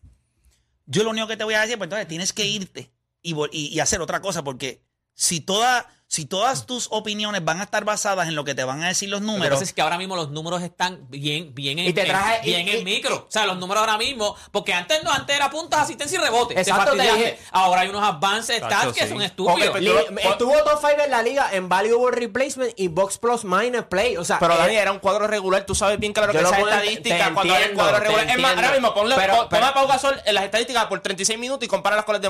[0.93, 3.69] Yo lo único que te voy a decir, pues entonces tienes que irte y, y-
[3.69, 8.29] y hacer otra cosa porque si toda, Si todas tus opiniones van a estar basadas
[8.29, 9.97] en lo que te van a decir los Lo que números, pasa es que ahora
[9.97, 12.85] mismo los números están bien, bien en, Y te traje- en- bien y- en y-
[12.85, 13.17] micro.
[13.17, 16.61] O sea, los números ahora mismo, porque antes no, antes era puntos, asistencia y rebote.
[16.61, 17.39] Exacto, te dije.
[17.51, 19.09] Ahora hay unos advances Tacho, stats que sí.
[19.11, 19.75] son estúpidos.
[20.23, 24.19] Estuvo top 5 en la liga en valuable replacement y box plus minus play.
[24.19, 26.59] O sea, Pero eh, Dani, era un cuadro regular, tú sabes bien claro que esa
[26.59, 28.21] estadística te cuando hay un entiendo, cuadro regular.
[28.25, 28.61] Es más, entiendo.
[28.67, 31.39] ahora mismo ponle, Pero- pon- pero- pon a Pau Gasol en las estadísticas por 36
[31.39, 32.29] minutos y compáralas con las de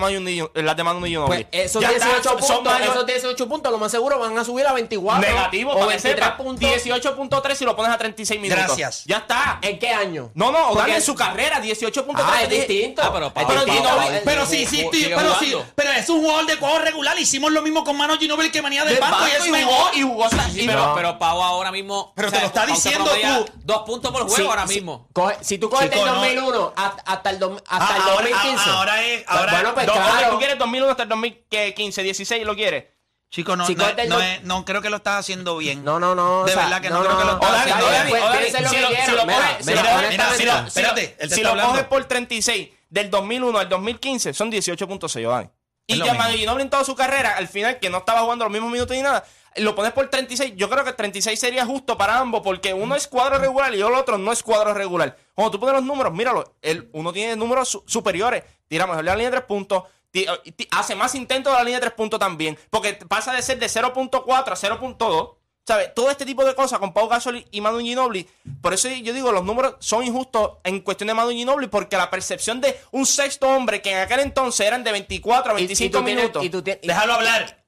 [0.63, 0.85] las de
[1.27, 4.19] pues esos Ya está, 18 son- son puntos, mayor- esos 18 puntos, lo más seguro
[4.19, 6.37] van a subir a 24 Negativo, o para que 23 sepa.
[6.37, 6.69] puntos.
[6.71, 8.65] 18.3 si lo pones a 36 minutos.
[8.65, 9.05] Gracias.
[9.07, 9.59] Ya está.
[9.63, 10.31] ¿En qué año?
[10.35, 12.25] No, no, Porque- dale en su carrera, 18.3.
[12.25, 13.03] Ah, es distinto.
[13.03, 13.89] Ah, pero Pero, distinto.
[13.89, 17.19] Ginobili- pero sí, sí, sí, pero sí, pero es un jugador de juego regular.
[17.19, 19.73] Hicimos lo mismo con Mano Ginobili que venía del del banco y es y mejor.
[19.75, 20.95] jugó, y jugó hasta- Sí, pero, No.
[20.95, 22.13] pero Pau ahora mismo.
[22.15, 23.47] Pero te lo está diciendo tú.
[23.65, 24.75] Dos puntos por juego Sí, ahora sí.
[24.75, 25.09] mismo.
[25.15, 26.15] Coge- si tú coges Chico, el no.
[26.21, 28.65] 2001 hasta, hasta el, hasta Ah, el ahora- 2015.
[28.71, 30.31] ah, ahora es- ahora- bueno, pues Dos- claro.
[30.33, 32.85] ¿Tú quieres 2001 hasta el 2015, 16 lo quieres?
[33.33, 35.83] Chico, no, no, coges no, dos- es- no creo que lo estás haciendo bien.
[35.85, 36.45] No, no, no.
[36.45, 38.11] De o sea, verdad que no creo que lo- O Dani, Está o bien, Dani,
[38.11, 38.23] pues,
[38.69, 44.51] si que lo- mira, espérate, si lo coges por 36 del 2001 al 2015 son
[44.51, 45.49] 18.6, Dani.
[45.87, 45.95] Y.
[46.15, 48.95] Manu Ginobili en toda su carrera, al final, que no estaba jugando los mismos minutos
[48.95, 49.25] ni nada,
[49.57, 50.55] lo pones por 36.
[50.57, 53.85] Yo creo que 36 sería justo para ambos, porque uno es cuadro regular y el
[53.95, 55.17] otro no es cuadro regular.
[55.35, 59.15] Cuando tú pones los números, míralo, el, uno tiene números su- superiores, tira mejor la
[59.15, 60.27] línea de 3 puntos, ti-
[60.71, 63.67] hace más intentos de la línea de 3 puntos también, porque pasa de ser de
[63.69, 65.35] 0.4 a 0.2.
[65.65, 65.95] ¿Sabes?
[65.95, 68.29] Todo este tipo de cosas con Pau Gasol y Manu Ginobili.
[68.61, 72.11] Por eso yo digo, los números son injustos en cuestión de Manu Ginobili, porque la
[72.11, 75.67] percepción de un sexto hombre que en aquel entonces eran de 24 a Y- y
[75.69, 76.45] 25 tú tienes- minutos.
[76.45, 77.62] y tú tienes- y- Déjalo hablar.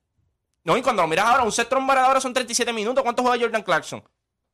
[0.65, 3.03] No, y cuando lo miras ahora, un sexto hombre ahora son 37 minutos.
[3.03, 4.03] ¿Cuánto juega Jordan Clarkson?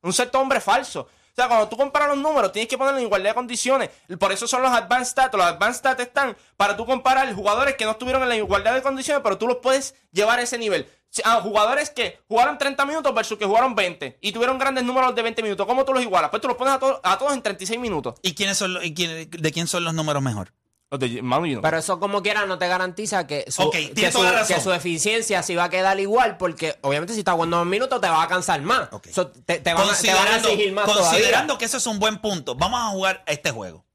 [0.03, 1.01] Un sexto hombre falso.
[1.01, 3.89] O sea, cuando tú comparas los números, tienes que ponerlo en igualdad de condiciones.
[4.19, 5.33] Por eso son los advanced stats.
[5.37, 8.81] Los advanced stats están para tú comparar jugadores que no estuvieron en la igualdad de
[8.81, 10.89] condiciones, pero tú los puedes llevar a ese nivel.
[11.23, 15.21] A jugadores que jugaron 30 minutos versus que jugaron 20 y tuvieron grandes números de
[15.21, 15.65] 20 minutos.
[15.65, 16.29] ¿Cómo tú los igualas?
[16.29, 18.15] Pues tú los pones a, todos a todos en 36 minutos.
[18.21, 20.51] ¿Y quiénes son los- y quién- de quién son los números mejor?
[20.91, 21.59] Los de.
[21.61, 24.55] Pero eso como quiera no te garantiza que su, Ok, que su, toda la razón.
[24.57, 28.01] que su eficiencia sí va a quedar igual, porque obviamente si estás jugando dos minutos
[28.01, 28.89] te va a cansar más.
[29.13, 31.57] So, te, te van, a- te van a exigir más considerando todavía.
[31.57, 33.85] que eso es un buen punto, vamos a jugar este juego.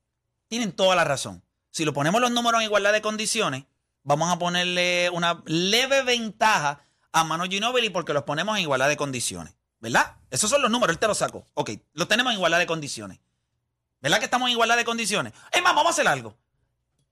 [0.48, 1.44] Tienen toda la razón.
[1.70, 3.64] Si lo ponemos los números en igualdad de condiciones,
[4.02, 6.80] vamos a ponerle una leve ventaja
[7.12, 9.54] a Manu Ginobili porque los ponemos en igualdad de condiciones.
[9.80, 10.16] ¿Verdad?
[10.30, 11.44] Esos son los números, él te los sacó.
[11.52, 13.20] Ok, los tenemos en igualdad de condiciones.
[14.00, 15.34] ¿Verdad que estamos en igualdad de condiciones?
[15.52, 16.34] Es más, vamos a hacer algo.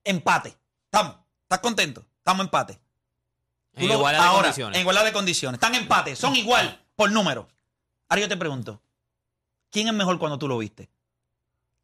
[0.04, 0.56] Empate.
[0.84, 1.16] Estamos.
[1.42, 2.04] ¿Estás contento?
[2.18, 2.80] Estamos en empate.
[3.74, 4.76] En lo- igualdad de condiciones.
[4.76, 5.56] En igualdad de condiciones.
[5.58, 6.14] Están en empate.
[6.16, 7.48] Son igual por número.
[8.08, 8.80] Ahora yo te pregunto.
[9.70, 10.88] ¿Quién es mejor cuando tú lo viste?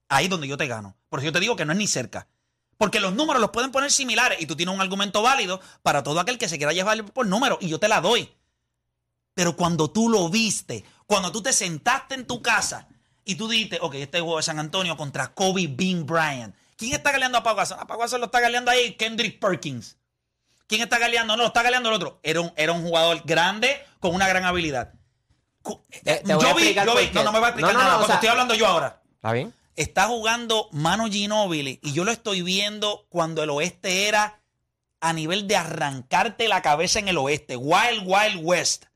[0.09, 0.97] Ahí es donde yo te gano.
[1.09, 2.29] Por eso yo te digo que no es ni cerca.
[2.79, 6.19] Porque los números los pueden poner similares y tú tienes un argumento válido para todo
[6.21, 8.33] aquel que se quiera llevar por número y yo te la doy.
[9.35, 12.89] Pero cuando tú lo viste, cuando tú te sentaste en tu casa
[13.25, 16.55] y tú dijiste, ok, este juego de San Antonio contra Kobe Bean Bryant.
[16.81, 17.77] ¿Quién está galeando a Pau Gasol?
[17.79, 19.99] A Pau Gasol lo está galeando ahí Kendrick Perkins.
[20.66, 21.37] ¿Quién está galeando?
[21.37, 22.21] No, lo está galeando el otro.
[22.23, 24.95] Era un, era un jugador grande con una gran habilidad.
[26.03, 27.11] Te- te yo vi, yo vi.
[27.12, 27.99] No, no me va a explicar No, no, nada.
[27.99, 29.03] no, o sea- estoy hablando yo ahora.
[29.16, 29.53] ¿Está bien?
[29.77, 34.40] Está jugando Mano Ginóbili y yo lo estoy viendo cuando el oeste era
[35.01, 37.57] a nivel de arrancarte la cabeza en el oeste.
[37.57, 38.87] Wild, Wild West.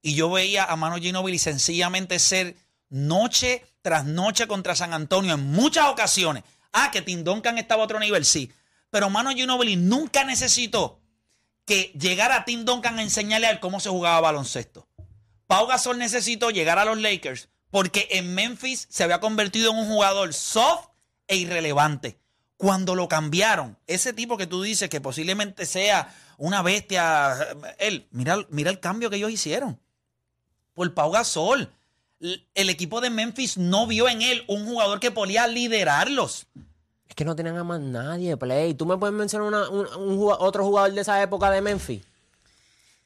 [0.00, 2.56] Y yo veía a Mano Ginóbili sencillamente ser
[2.88, 6.42] noche tras noche contra San Antonio en muchas ocasiones.
[6.72, 8.52] Ah, que Tim Duncan estaba a otro nivel, sí.
[8.90, 11.00] Pero Mano Ginóbili nunca necesitó
[11.64, 14.88] que llegara Tim Duncan a enseñarle a él cómo se jugaba baloncesto.
[15.46, 19.86] Pau Gasol necesitó llegar a los Lakers porque en Memphis se había convertido en un
[19.86, 20.88] jugador soft
[21.26, 22.18] e irrelevante.
[22.56, 27.36] Cuando lo cambiaron, ese tipo que tú dices que posiblemente sea una bestia,
[27.78, 29.80] él, mira, mira el cambio que ellos hicieron.
[30.74, 31.72] Por Pau Gasol.
[32.54, 36.46] El equipo de Memphis no vio en él un jugador que podía liderarlos.
[37.08, 38.74] Es que no tenían a más nadie, Play.
[38.74, 39.86] ¿Tú me puedes mencionar una- un,
[40.38, 42.02] otro jugador de esa época de Memphis?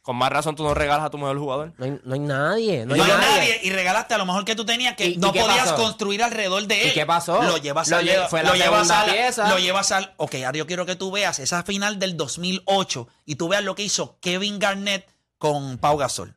[0.03, 1.73] Con más razón tú no regalas a tu mejor jugador.
[1.79, 2.87] No hay, no hay nadie.
[2.87, 3.39] No No hay, hay nadie.
[3.39, 5.75] nadie y regalaste a lo mejor que tú tenías que ¿Y- y no podías pasó?
[5.77, 6.89] construir alrededor de él.
[6.91, 7.43] ¿Y qué pasó?
[7.43, 9.49] Lo llevas Lo al lle- fue la lo llevas al pieza.
[9.49, 13.35] lo llevas al Ok, ahora yo quiero que tú veas esa final del 2008 y
[13.35, 16.36] tú veas lo que hizo Kevin Garnett con Pau Gasol.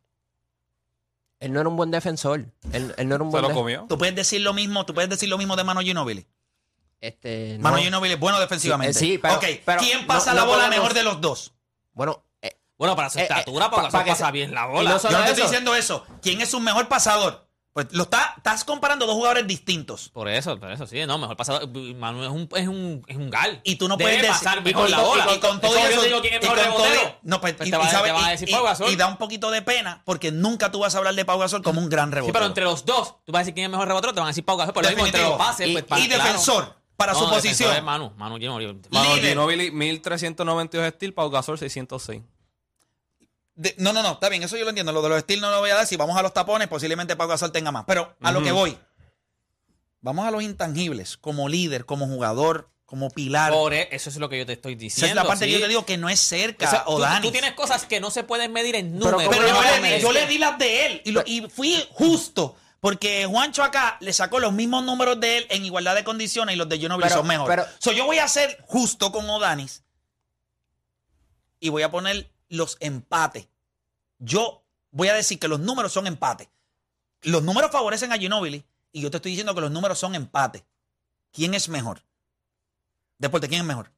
[1.39, 2.45] Él no era un buen defensor.
[2.73, 3.85] Él, él no era un Se buen lo de- comió.
[3.87, 6.27] Tú puedes decir lo mismo, tú puedes decir lo mismo de Mano Ginobili.
[7.01, 7.63] Este, no.
[7.63, 8.93] Mano Ginobili es bueno defensivamente.
[8.93, 11.21] Sí, eh, sí, pero- Ok, pero ¿quién pasa no la bola podemos- mejor de los
[11.21, 11.53] dos?
[11.93, 14.67] Bueno, eh, Bueno, para su Eh, eh, estatura, pa- que pasa se- bien la y
[14.69, 14.89] bola.
[14.89, 16.05] no Yo solo no te estoy diciendo eso.
[16.21, 17.48] ¿Quién es un mejor pasador?
[17.71, 20.09] Pues lo está, estás comparando dos jugadores distintos.
[20.09, 21.05] Por eso, por eso, sí.
[21.05, 21.67] No, mejor pasador.
[21.69, 23.61] Manu es un, es un, es un gal.
[23.63, 25.27] Y tú no Debe puedes decir- pasar y mejor con la bola.
[25.35, 26.09] y con todo Eso y
[27.23, 28.63] no, pues, Pues y- te y va- sabe- te va a y- decir y- Pau
[28.63, 28.91] Gasol.
[28.91, 31.61] y da un poquito de pena porque nunca tú vas a hablar de Pau Gasol
[31.61, 32.33] como un gran Sí, rebotero.
[32.33, 34.31] pero entre los dos, tú vas a decir quién es mejor rebotero, te van a
[34.31, 34.73] decir Pau Gasol.
[34.73, 36.23] Por lo mismo, entre los pases, y, pues, pa- y claro.
[36.23, 37.85] defensor para No, su posición.
[37.85, 38.81] Manu, Manu Ginobili.
[38.89, 39.29] Manu Líder.
[39.29, 42.21] Ginobili, 1392 steel, Pau Gasol 606.
[43.61, 44.93] De- no, no, no, está bien, eso yo lo entiendo.
[44.93, 45.85] Lo de los estilos no lo voy a dar.
[45.85, 47.83] Si vamos a los tapones, posiblemente Pau Gasol tenga más.
[47.85, 48.77] Pero a lo que voy,
[49.99, 53.51] vamos a los intangibles, como líder, como jugador, como pilar.
[53.51, 55.09] Por e- eso es lo que yo te estoy Esa diciendo.
[55.09, 55.51] es la parte sí.
[55.51, 57.21] que yo te digo que no es cerca, O sea, o tú, Dani.
[57.27, 59.23] tú tienes cosas que no se pueden medir en números.
[59.29, 61.23] Pero yo, ¿cómo le, di- es yo que- le di las de él y, lo-
[61.25, 62.55] y fui justo.
[62.79, 66.57] Porque Juancho acá le sacó los mismos números de él en igualdad de condiciones y
[66.57, 67.57] los de Ginobili Pero- son mejores.
[67.57, 69.83] pero- So, yo voy a ser justo con Odanis
[71.59, 73.47] y voy a poner los empates.
[74.17, 76.49] Yo voy a decir que los números son empates.
[77.21, 80.63] Los números favorecen a Ginobili y yo te estoy diciendo que los números son empates.
[81.31, 82.03] ¿Quién es mejor?
[83.17, 83.91] Deporte, ¿quién es mejor?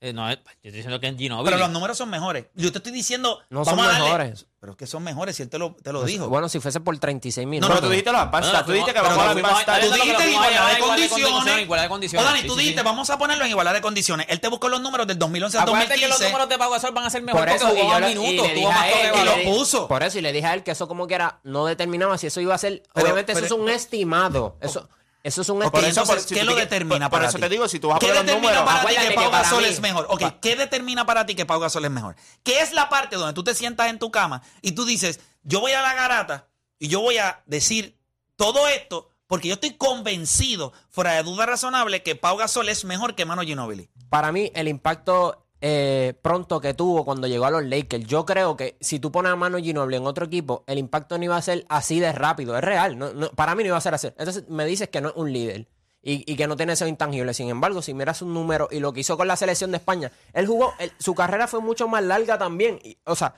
[0.00, 1.44] Eh, no, eh, yo estoy diciendo que es Ginobili.
[1.46, 2.46] Pero los números son mejores.
[2.54, 3.40] Yo te estoy diciendo.
[3.50, 4.46] No vamos son a darle- mejores.
[4.60, 6.28] Pero es que son mejores si él te lo, te lo dijo.
[6.28, 7.70] Bueno, si fuese por 36 No, minutos.
[7.76, 9.68] Pero tú dijiste No, no, stats, tú dijiste que vamos a no, los fuimos advanced
[9.70, 9.86] a- stats.
[9.86, 11.62] Tú que dijiste nos igualdad de condiciones.
[11.62, 12.26] igualdad de condiciones.
[12.26, 12.84] O Dani, tú sí, dijiste, sí.
[12.84, 14.26] vamos a ponerlo en igualdad de condiciones.
[14.28, 16.30] Él te buscó los números del 2011 al Acuérdate que los 2015.
[16.32, 18.00] números de Pau Gasol van a ser mejor Por porque eso, y jugó yo más
[18.00, 19.58] le- y minutos, le tuvo dije más a él, toque de y lo balón.
[19.58, 19.88] puso.
[19.88, 22.26] Por eso, y le dije a él que eso como que era, no determinaba si
[22.28, 22.82] eso iba a ser.
[22.94, 24.56] Pero- obviamente pero- eso es un estimado.
[24.60, 24.88] Eso,
[25.22, 25.88] eso es un Ok, estimado.
[25.88, 27.42] entonces, por- ¿qué lo te- determina por- por para eso ti?
[27.42, 29.64] te digo, si tú vas a ¿Qué poner determina números, para ti que Pau Gasol
[29.64, 30.06] es mejor?
[30.10, 32.16] Ok, ¿qué determina para ti que Pau Gasol es mejor?
[32.42, 35.60] ¿Qué es la parte donde tú te sientas en tu cama y tú dices, yo
[35.60, 37.98] voy a la garata y yo voy a decir
[38.36, 43.14] todo esto porque yo estoy convencido, fuera de duda razonable, que Pau Gasol es mejor
[43.14, 43.90] que Manu Ginobili?
[44.08, 48.56] Para mí, el impacto eh, pronto que tuvo cuando llegó a los Lakers, yo creo
[48.56, 51.42] que si tú pones a Manu Ginobili en otro equipo, el impacto no iba a
[51.42, 52.56] ser así de rápido.
[52.56, 52.96] Es real.
[52.98, 54.06] no- no- para mí no iba a ser así.
[54.08, 55.66] Entonces me dices que no es un líder.
[56.00, 57.36] Y, y que no tiene esos intangibles.
[57.36, 60.12] Sin embargo, si miras sus números y lo que hizo con la selección de España,
[60.32, 62.78] él jugó, él- su carrera fue mucho más larga también.
[62.84, 63.34] Y, o sea,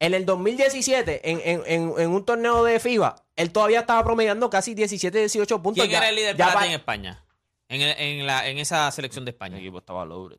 [0.00, 4.48] en el 2017, en, en- en- en un torneo de FIBA, él todavía estaba promediando
[4.50, 5.82] casi 17, 18 puntos.
[5.84, 7.22] ¿Quién Ya- era el líder ya para en España?
[7.68, 9.56] En, el- en, la, en esa selección de España.
[9.56, 10.38] El equipo estaba loaded.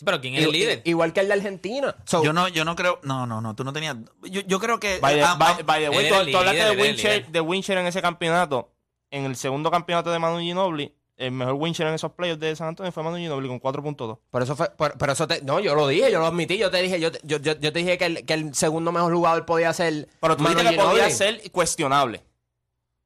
[0.00, 0.80] Sí, pero ¿quién era el líder?
[0.86, 1.94] Igual que el de Argentina.
[2.06, 4.80] So, Yo no, yo no creo, no, no, no, tú no tenías, yo, yo creo
[4.80, 4.98] que...
[4.98, 6.64] By the, ah, by- ah, by the way, él tú, era el tú hablaste líder,
[6.68, 7.32] de él era el Wincher, líder.
[7.32, 8.72] de Wincher en ese campeonato.
[9.10, 12.68] En el segundo campeonato de Manu Ginobili, el mejor Wincher en esos playoffs de San
[12.68, 14.18] Antonio fue Manu Ginobili con 4.2.
[14.30, 16.70] Por eso fue, por, por eso te, no, yo lo dije, yo lo admití, yo
[16.70, 19.12] te dije, yo, te- yo, yo, yo te dije que el, que el segundo mejor
[19.14, 22.22] jugador podía ser Pero tú Manu dijiste que podía ser cuestionable.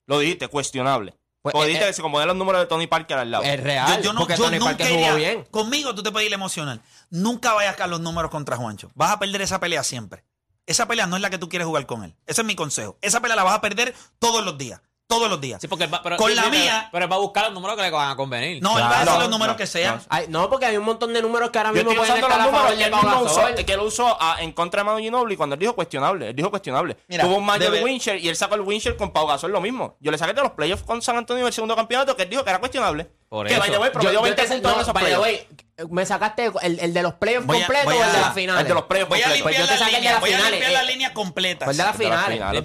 [0.06, 1.14] Lo dijiste, cuestionable.
[1.44, 3.44] Pues, Porque eh, dijiste eh, que se acomodé los números de Tony Parker al lado.
[3.44, 5.44] Es real, Yo, yo no, porque yo Tony nunca Parker iría- jugó bien.
[5.50, 6.80] Conmigo tú te puedes ir emocional.
[7.10, 8.90] Nunca vayas a los números contra Juancho.
[8.94, 10.24] Vas a perder esa pelea siempre.
[10.64, 12.16] Esa pelea no es la que tú quieres jugar con él.
[12.26, 12.96] Ese es mi consejo.
[13.02, 14.80] Esa pelea la vas a perder todos los días.
[15.06, 15.60] Todos los días.
[15.60, 17.52] Sí, porque va- pero, Con sí, la sí, mía- Pero, él va a buscar los
[17.52, 18.62] números que le van a convenir.
[18.62, 19.96] no, él va a hacer los números no, que sean.
[19.96, 20.02] no.
[20.08, 22.26] Ay, no, porque hay un montón de números que ahora Yo mismo estoy pueden usando
[22.34, 24.84] estar los números de que él mismo usó, que él usó ah, en contra de
[24.86, 26.28] Manu Ginobili cuando él dijo cuestionable.
[26.30, 26.96] Él dijo cuestionable.
[27.08, 29.96] Mira, Tuvo un mayor Wincher y él sacó el Wincher con Pau Gasol lo mismo.
[30.00, 32.30] Yo le saqué de los playoffs con San Antonio en el segundo campeonato que él
[32.30, 33.10] dijo que era cuestionable.
[33.34, 33.60] Por que eso.
[33.60, 35.46] vaya, güey, Yo- promedió yo 20 te- puntos no, en esos playoffs.
[35.90, 38.20] me sacaste el, el de los playoffs Voy a- completos voy o el de a-
[38.20, 38.62] las finales.
[38.62, 39.34] el de los playoffs Voy a completos.
[39.34, 40.12] limpiar Pues yo te las saqué el de líneas.
[40.14, 40.74] las Voy a finales, limpiar eh.
[40.74, 41.68] las líneas completas.
[41.68, 42.38] El de las El de las finales.
[42.38, 42.60] finales.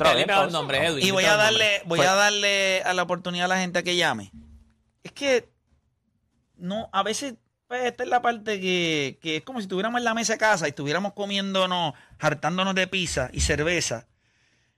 [0.56, 1.06] Otra vez, Edwin.
[1.08, 3.84] Y voy a darle, voy Fue- a darle a la oportunidad a la gente a
[3.84, 4.32] que llame.
[5.04, 5.50] Es que
[6.58, 7.34] no, a veces,
[7.68, 10.40] pues, esta es la parte que, que es como si estuviéramos en la mesa de
[10.40, 14.08] casa y estuviéramos comiéndonos, hartándonos de pizza y cerveza,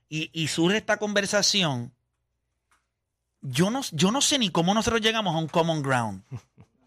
[0.08, 1.92] y, y surge esta conversación.
[3.42, 6.22] Yo no, yo no sé ni cómo nosotros llegamos a un common ground.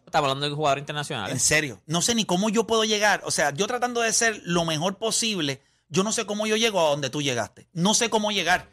[0.05, 1.29] Estamos hablando de un jugador internacional.
[1.29, 1.81] En serio.
[1.85, 3.21] No sé ni cómo yo puedo llegar.
[3.25, 6.79] O sea, yo tratando de ser lo mejor posible, yo no sé cómo yo llego
[6.85, 7.67] a donde tú llegaste.
[7.73, 8.69] No sé cómo llegar.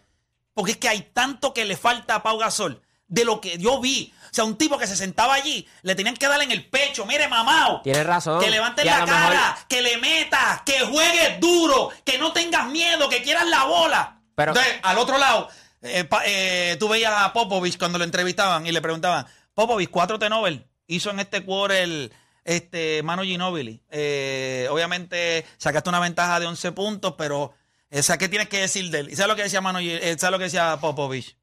[0.54, 3.80] Porque es que hay tanto que le falta a Pau Gasol de lo que yo
[3.80, 4.12] vi.
[4.26, 7.04] O sea, un tipo que se sentaba allí, le tenían que dar en el pecho.
[7.04, 7.82] Mire, mamao.
[7.82, 8.40] Tienes razón.
[8.40, 13.08] Que levantes la mejor- cara, que le metas, que juegues duro, que no tengas miedo,
[13.08, 14.20] que quieras la bola.
[14.34, 15.48] Pero- Entonces, al otro lado,
[15.82, 20.18] eh, pa- eh, tú veías a Popovich cuando lo entrevistaban y le preguntaban, Popovich, cuatro
[20.18, 22.10] t Nobel, hizo en este quarter
[22.44, 23.82] este, Manu Ginobili.
[23.90, 27.54] Eh, obviamente sacaste una ventaja de 11 puntos, pero
[27.94, 29.10] o sea, ¿qué tienes que decir de él?
[29.10, 31.36] ¿Y sabes lo que decía Manu, sabes lo que decía Popovich?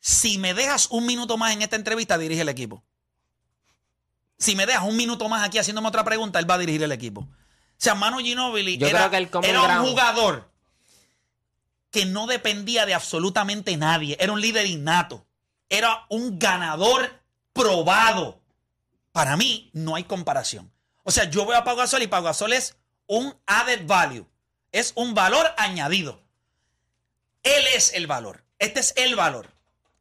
[0.00, 2.82] Si me dejas un minuto más en esta entrevista, dirige el equipo.
[4.38, 6.90] Si me dejas un minuto más aquí haciéndome otra pregunta, él va a dirigir el
[6.92, 7.20] equipo.
[7.20, 7.28] O
[7.76, 9.16] sea, Manu Ginobili Yo era, creo que
[9.48, 10.51] el era un jugador
[11.92, 14.16] que no dependía de absolutamente nadie.
[14.18, 15.26] Era un líder innato.
[15.68, 17.20] Era un ganador
[17.52, 18.40] probado.
[19.12, 20.72] Para mí, no hay comparación.
[21.04, 22.76] O sea, yo veo a Pau Gasol y Pau Gasol es
[23.06, 24.26] un added value.
[24.72, 26.22] Es un valor añadido.
[27.42, 28.42] Él es el valor.
[28.58, 29.52] Este es el valor.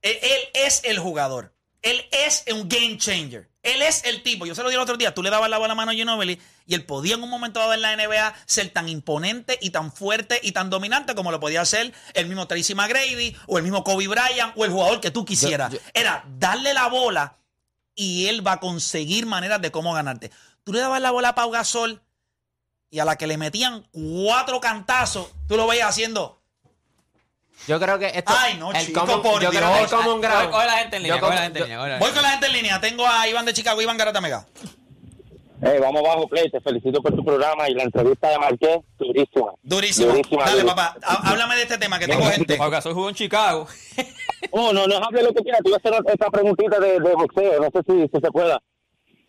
[0.01, 1.53] Él, él es el jugador.
[1.81, 3.50] Él es un game changer.
[3.63, 4.45] Él es el tipo.
[4.45, 5.13] Yo se lo dije el otro día.
[5.13, 7.59] Tú le dabas la bola a mano a Ginobili y él podía en un momento
[7.59, 11.39] dado en la NBA ser tan imponente y tan fuerte y tan dominante como lo
[11.39, 15.11] podía ser el mismo Tracy McGrady o el mismo Kobe Bryant o el jugador que
[15.11, 15.73] tú quisieras.
[15.93, 17.37] Era darle la bola
[17.95, 20.31] y él va a conseguir maneras de cómo ganarte.
[20.63, 22.01] Tú le dabas la bola a Pau Gasol
[22.89, 26.40] y a la que le metían cuatro cantazos, tú lo veías haciendo.
[27.67, 28.33] Yo creo que esto.
[28.35, 29.91] Ay, no, el chico, common- por yo creo que el Dios.
[29.91, 30.51] common Coge, ground.
[30.51, 32.81] coge la gente en línea, la gente en Voy con la gente en línea.
[32.81, 34.45] Tengo a Iván de Chicago, Iván Garata Mega.
[35.63, 36.49] Eh, vamos bajo, Play.
[36.49, 39.51] Te felicito por tu programa y la entrevista de Marqués, durísima.
[39.61, 40.07] Durísimo.
[40.11, 40.75] Durísima, Dale, durísima.
[40.75, 40.97] papá.
[41.03, 42.57] há- Háblame de este tema que tengo gente.
[42.57, 43.67] Pau Gasol jugó en Chicago.
[44.53, 45.61] Oh, no, no hable lo que quieras.
[45.63, 47.61] Te voy a hacer esta preguntita de, de boxeo.
[47.61, 48.59] No sé si, si se pueda.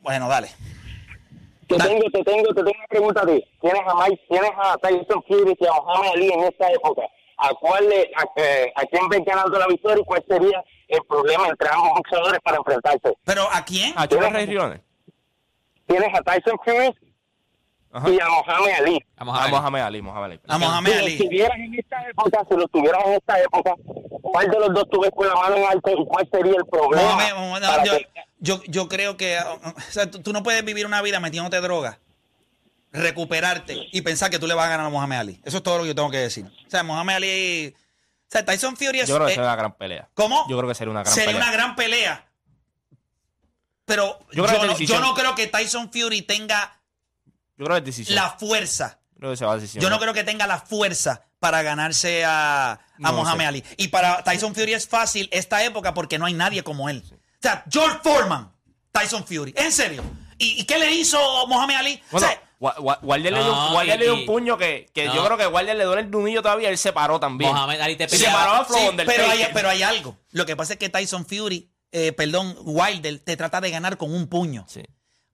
[0.01, 0.49] Bueno, dale.
[1.69, 1.91] Te Dale.
[1.91, 3.45] tengo, te tengo, te tengo una pregunta a ti.
[3.61, 7.03] ¿Tienes a Mike, tienes a Tyson Fury y a Muhammad Ali en esta época?
[7.45, 11.01] ¿A cuál le, a, eh, a quién ven ganando la victoria y cuál sería el
[11.09, 13.15] problema entre ambos boxeadores para enfrentarse?
[13.25, 13.95] Pero ¿a quién?
[14.09, 14.81] Chile Rey Riones.
[15.87, 16.95] Tienes a Tyson Fury
[17.93, 18.09] Ajá.
[18.09, 19.05] y a Mohamed Ali.
[19.17, 19.49] A A.
[19.49, 20.41] Mohamed Ali, Mohamed Ali.
[20.49, 21.19] A Mohamed Si los Ali.
[21.19, 23.75] tuvieras en esta época, si los tuvieras en esta época,
[24.23, 26.67] ¿cuál de los dos tú ves con la mano en alto y cuál sería el
[26.67, 27.03] problema?
[27.17, 30.65] Mohamed- Mohamed- para yo, que- yo, yo creo que o sea, tú, tú no puedes
[30.65, 31.99] vivir una vida metiéndote droga,
[32.93, 35.41] recuperarte y pensar que tú le vas a ganar a Mohamed Ali.
[35.45, 36.45] Eso es todo lo que yo tengo que decir.
[36.67, 37.75] O sea, Mohamed Ali.
[37.77, 39.09] O sea, Tyson Fury es.
[39.09, 40.09] Yo creo que eh, sería una gran pelea.
[40.15, 40.47] ¿Cómo?
[40.49, 41.43] Yo creo que sería una gran sería pelea.
[41.43, 42.29] una gran pelea.
[43.85, 46.81] Pero Yo yo, no, yo no creo que Tyson Fury tenga
[47.57, 48.15] Yo creo que es decisión.
[48.15, 49.01] la fuerza.
[49.19, 49.83] Creo que se va a decisión.
[49.83, 53.47] Yo no creo que tenga la fuerza para ganarse a, a No Mohamed.
[53.47, 53.65] Ali.
[53.77, 57.03] Y para Tyson Fury es fácil esta época porque no hay nadie como él.
[57.13, 58.53] O sea, George Foreman,
[58.93, 59.53] Tyson Fury.
[59.57, 60.03] En serio.
[60.39, 62.03] ¿Y, y qué le hizo Mohamed Ali?
[62.11, 65.15] Bueno, o sea, Dio, No, le dio y- un puño que, que no.
[65.15, 66.69] yo creo que Wilder le duele el nudillo todavía.
[66.69, 67.53] Él se paró también.
[67.53, 68.39] Mohamed Ali te Se peleaba.
[68.39, 70.17] paró a Flow sí, pero, hay, pero hay algo.
[70.31, 74.15] Lo que pasa es que Tyson Fury, eh, perdón, Wilder, te trata de ganar con
[74.15, 74.65] un puño.
[74.69, 74.83] Sí.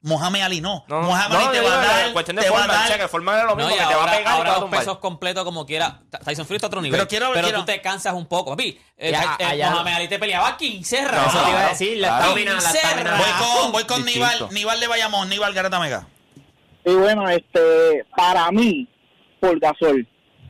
[0.01, 0.85] Mohamed Ali no.
[0.87, 2.13] No, Mohamed no, Ali te va a dar.
[2.13, 3.95] cuestión de te va a forma, dar- sea, que forma era lo mismo que te
[3.97, 4.81] va a pegar va ahora tumbar.
[4.81, 6.03] pesos completos como quiera.
[6.25, 6.97] Tyson Fury está a otro nivel.
[6.99, 8.53] Pero quiero- quiero- tú te cansas un poco.
[8.53, 11.35] Papi, eh, Ya, eh, allá- Mohamed Ali te peleaba 15 rounds.
[11.35, 12.23] Eso te iba a decir, la claro.
[12.27, 13.17] estamina, la estamina.
[13.19, 13.31] Voy
[13.63, 14.05] con, voy con.
[14.05, 16.07] Nival, Nival de Bayamón, Nival Garata Mega.
[16.85, 18.89] Y bueno, este, para mí,
[19.41, 20.07] por Gasol,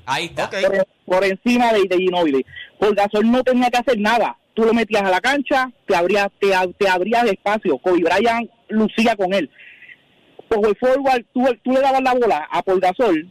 [0.06, 0.48] Ahí está.
[0.48, 2.44] Por, por encima de, de Ginobili,
[2.78, 4.38] por Gasol no tenía que hacer nada.
[4.54, 7.76] Tú lo metías a la cancha, te abrías, te, te abrías espacio.
[7.78, 9.50] Kobe Bryant lucía con él.
[10.48, 13.28] Power forward, tú, tú le dabas la bola a Paul Gasol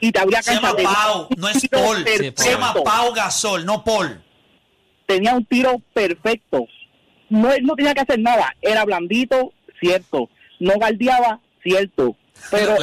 [0.00, 0.76] y te abría Se llama cancha.
[0.76, 2.04] Tenía Pau, un no es tiro Paul.
[2.04, 2.42] perfecto.
[2.42, 4.24] Se llama Pau Gasol, no Paul.
[5.06, 6.66] Tenía un tiro perfecto.
[7.28, 8.54] No, él no tenía que hacer nada.
[8.62, 10.30] Era blandito, cierto.
[10.60, 12.16] No galdeaba, cierto.
[12.50, 12.76] Pero.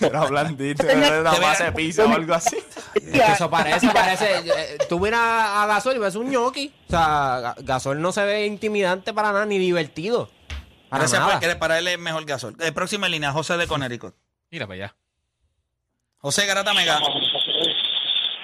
[0.00, 2.56] Era blandito, era una base de pizza o algo así.
[2.94, 4.38] Eso parece, parece.
[4.38, 6.72] eh, Tú miras a Gasol y ves un ñoqui.
[6.86, 10.30] O sea, Ga- Gasol no se ve intimidante para nada ni divertido.
[10.88, 11.58] Para Gracias nada.
[11.58, 12.56] para él es mejor Gasol.
[12.60, 14.14] Eh, próxima línea, José de Connecticut.
[14.50, 14.96] Mira para allá.
[16.18, 16.98] José Garata Mega.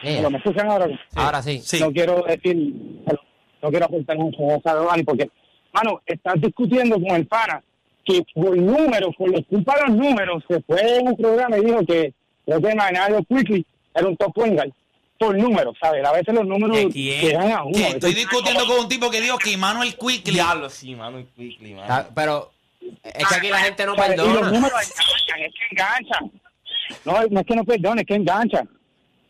[0.03, 0.87] Eh, Bueno, ¿Me escuchan ahora?
[1.15, 1.63] Ahora sí.
[1.65, 1.81] Sí.
[1.81, 2.57] No quiero decir,
[3.63, 5.31] no quiero aportar mucho a Dani, porque,
[5.73, 7.63] mano, estás discutiendo con el pana
[8.05, 11.65] que por números, por los culpa de los números, se fue en un programa y
[11.65, 12.13] dijo que
[12.45, 14.71] creo que Maynard Quickly era un top point guard.
[15.19, 16.05] Por números, ¿sabes?
[16.05, 17.73] A veces los números ¿De dan a uno.
[17.73, 20.33] Que estoy discutiendo con un tipo que dijo que Manuel Quickly.
[20.33, 21.87] Diablo, sí, mano, y quickly, mano.
[21.89, 22.51] Ah, Pero
[23.05, 24.15] es que aquí la gente no ¿sabes?
[24.15, 24.51] Y los perdona.
[24.51, 26.33] números enganchan, es que enganchan.
[27.05, 28.69] No, no es que no perdone, es que enganchan.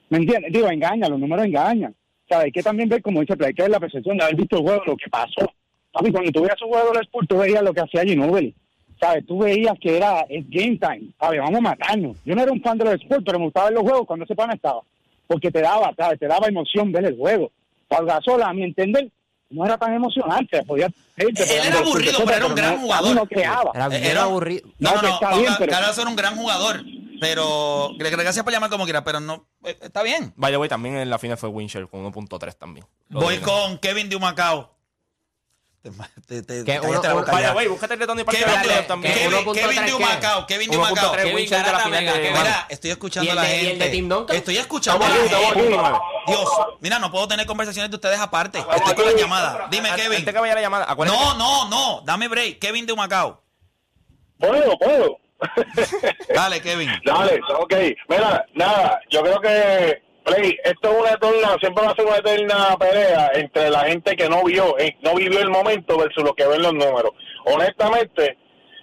[0.09, 0.51] ¿Me entiendes?
[0.51, 1.95] Digo, engañan, los números engañan.
[2.27, 2.47] ¿Sabes?
[2.47, 4.57] Hay que también ver, como dice Play, hay que ver la percepción de haber visto
[4.57, 5.53] el juego, lo que pasó.
[5.93, 8.55] Papi, cuando tú veías su juego del Sport, tú veías lo que hacía Ginobili.
[9.03, 9.27] ¿Sabes?
[9.27, 11.11] Tú veías que era es game time.
[11.19, 11.41] ¿Sabes?
[11.41, 12.17] Vamos a matarnos.
[12.25, 14.25] Yo no era un fan de los Sport, pero me gustaba ver los juegos cuando
[14.25, 14.81] ese pana estaba.
[15.27, 16.21] Porque te daba, ¿sabes?
[16.21, 17.51] Te daba emoción ver el juego.
[17.91, 19.11] Gasol, a mi entender,
[19.51, 20.63] no era tan emocionante.
[20.63, 20.87] Podía,
[21.17, 21.35] Él
[21.67, 23.15] era aburrido, pero era un gran jugador.
[23.17, 23.71] No creaba.
[23.75, 24.69] Era Era- aburrido.
[24.79, 26.83] No, No, Pau era un gran jugador.
[27.21, 29.47] Pero gra- gracias por llamar como quiera, pero no.
[29.65, 30.33] eh, Está bien.
[30.37, 32.85] Vaya, güey, también en la final fue Winchell con 1.3 también.
[33.11, 34.73] Voy con Kevin de Humacao.
[35.83, 35.91] Te,
[36.29, 37.53] te, te, Que uno- la boca uno- Vaya, ya.
[37.55, 39.15] güey, búscate el de Tony Parker Kevin, de también.
[39.15, 39.95] Kevin, 1.3 Kevin de.
[39.95, 40.47] Humacao.
[40.47, 41.91] Kevin de 1.3 Humacao.
[41.91, 43.85] Mira, estoy escuchando ¿Y a la y gente.
[43.85, 44.37] de Tim Duncan?
[44.37, 45.37] Estoy escuchando a la gente.
[46.29, 46.49] Dios,
[46.81, 48.59] mira, no puedo tener conversaciones de ustedes aparte.
[48.61, 49.67] Estoy con la llamada.
[49.73, 50.25] Dime, Kevin.
[50.25, 52.01] que vaya la llamada, No, no, no.
[52.05, 52.61] Dame break.
[52.61, 53.43] Kevin de Humacao.
[54.39, 55.19] Puedo, puedo.
[56.33, 56.91] Dale, Kevin.
[57.05, 57.75] Dale, ok.
[58.09, 62.17] Mira, nada, yo creo que, Play, esto es una eterna, siempre va a ser una
[62.17, 66.35] eterna pelea entre la gente que no vio, eh, no vivió el momento versus lo
[66.35, 67.13] que ven los números.
[67.45, 68.39] Honestamente,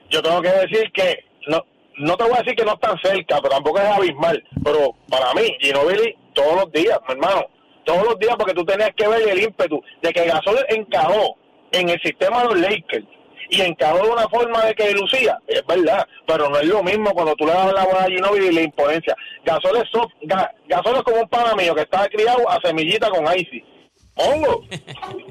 [0.10, 1.64] yo tengo que decir que, no
[1.98, 4.44] no te voy a decir que no están cerca, pero tampoco es abismal.
[4.64, 7.46] Pero para mí, Ginobili, todos los días, mi hermano,
[7.86, 11.36] todos los días porque tú tenías que ver el ímpetu de que Gasol encajó
[11.72, 13.06] en el sistema de los Lakers
[13.50, 17.12] y encajó de una forma de que lucía, es verdad, pero no es lo mismo
[17.14, 19.16] cuando tú le das la bola a Ginobili y la imponencia.
[19.46, 23.10] Gasol es, soft- Ga- Gasol es como un pana mío que estaba criado a semillita
[23.10, 23.64] con Icy.
[24.20, 24.66] Hongo,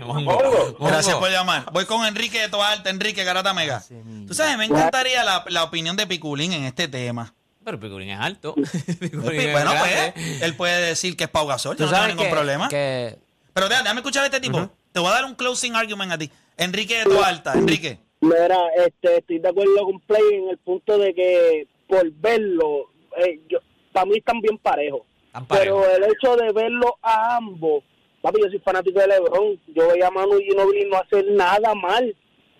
[0.07, 0.77] hongo.
[0.81, 1.67] Gracias por llamar.
[1.73, 3.83] Voy con Enrique de Toda Alta, Enrique Garata Mega.
[4.27, 7.35] Tú sabes, me encantaría la, la opinión de Piculín en este tema.
[7.65, 8.55] Pero Piculín es alto.
[9.01, 10.13] Piculín es Bueno, grande.
[10.15, 12.33] pues, él puede decir que es Pau Gasol, Tú yo no tengo sabes ningún que-
[12.35, 12.69] problema.
[12.71, 13.19] que
[13.53, 14.71] Pero déjame, déjame escuchar a este tipo.
[14.93, 16.31] Te voy a dar un closing argument a ti.
[16.57, 17.99] Enrique de Toda Alta, Enrique.
[18.21, 23.41] Mira, este, estoy de acuerdo con Play en el punto de que por verlo, eh,
[23.49, 23.59] yo,
[23.93, 25.03] para mí están bien parejos.
[25.49, 27.85] Pero el hecho de verlo a ambos,
[28.21, 29.61] papi, yo soy fanático de LeBron.
[29.69, 32.15] Yo veía a Manu Ginobili no hacer nada mal.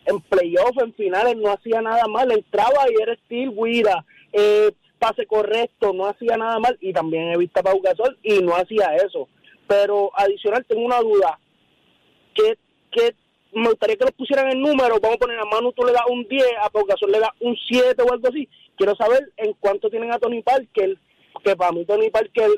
[0.05, 2.31] En playoff, en finales, no hacía nada mal.
[2.31, 6.79] Entraba y era steel, guida, eh, pase correcto, no hacía nada mal.
[6.81, 9.29] Y también he visto a Pau Gasol y no hacía eso.
[9.67, 11.39] Pero adicional, tengo una duda.
[12.33, 12.57] que,
[12.91, 13.15] que
[13.53, 14.99] me gustaría que lo pusieran en número.
[15.01, 17.31] Vamos a poner a Manu, tú le das un 10, a Pau Gasol le das
[17.41, 18.49] un 7 o algo así.
[18.77, 20.99] Quiero saber en cuánto tienen a Tony Parker,
[21.43, 22.51] que para mí Tony Parker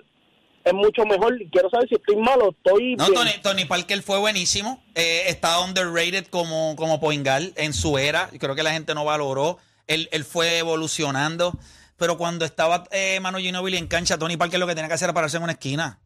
[0.64, 1.38] es mucho mejor.
[1.50, 3.14] Quiero saber si estoy malo, estoy No, bien.
[3.14, 4.82] Tony, Tony Parker fue buenísimo.
[4.94, 8.28] Eh, está underrated como, como Poingal en su era.
[8.38, 9.58] Creo que la gente no valoró.
[9.86, 11.52] Él, él fue evolucionando.
[11.96, 15.06] Pero cuando estaba eh, Manu Ginobili en cancha, Tony Parker lo que tenía que hacer
[15.06, 16.00] era pararse en una esquina.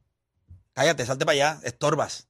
[0.72, 2.28] Cállate, salte para allá, estorbas.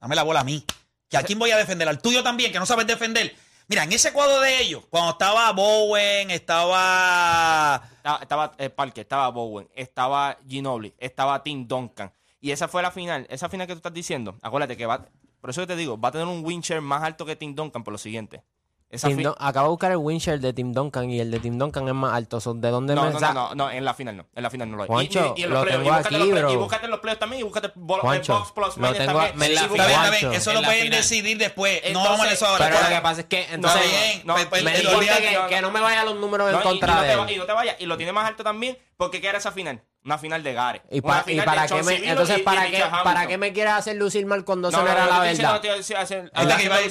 [0.00, 0.64] Dame la bola a mí.
[1.10, 1.88] ¿Que a quién voy a defender?
[1.88, 3.34] ¿Al tuyo también, que no sabes defender?
[3.66, 7.82] Mira, en ese cuadro de ellos, cuando estaba Bowen, estaba...
[7.96, 12.12] Estaba, estaba eh, Parker, estaba Bowen, estaba Ginobili, estaba Tim Duncan.
[12.40, 13.26] Y esa fue la final.
[13.28, 15.08] Esa final que tú estás diciendo, acuérdate que va.
[15.40, 17.54] Por eso que te digo, va a tener un win share más alto que Tim
[17.54, 18.42] Duncan por lo siguiente.
[18.92, 21.94] Dun- acabo de buscar el winshare de Tim Duncan y el de Tim Duncan es
[21.94, 22.40] más alto.
[22.40, 24.26] So, ¿De dónde No, me no, no, no, no, en la final no.
[24.34, 24.88] En la final no lo hay.
[24.88, 26.52] Juancho, en lo los playoffs, tengo aquí, los bro.
[26.52, 28.00] Y búscate los playoffs también y búscate el box
[28.52, 29.36] plus lo tengo- también.
[29.38, 30.28] me Sí, la- Está búscate- bien, está Juancho.
[30.30, 30.40] bien.
[30.40, 31.80] Eso lo pueden decidir después.
[31.82, 32.68] no Entonces- vamos a eso ahora.
[32.68, 34.22] Pero lo que pasa es que entonces Está bien.
[34.24, 36.58] no, pues- pues- me dijiste olvídate- que, que no me vayan los números en No,
[36.58, 37.30] y- y, contra no de él.
[37.30, 37.76] y no te vayas.
[37.78, 39.82] Y lo tiene más alto también porque ¿qué era esa final?
[40.04, 40.82] Una final de Gare.
[40.90, 43.52] ¿Y, pa- y para qué me, entonces y- y para Richard qué para qué me
[43.52, 45.60] quieres hacer lucir mal cuando No, no, no, era la verdad?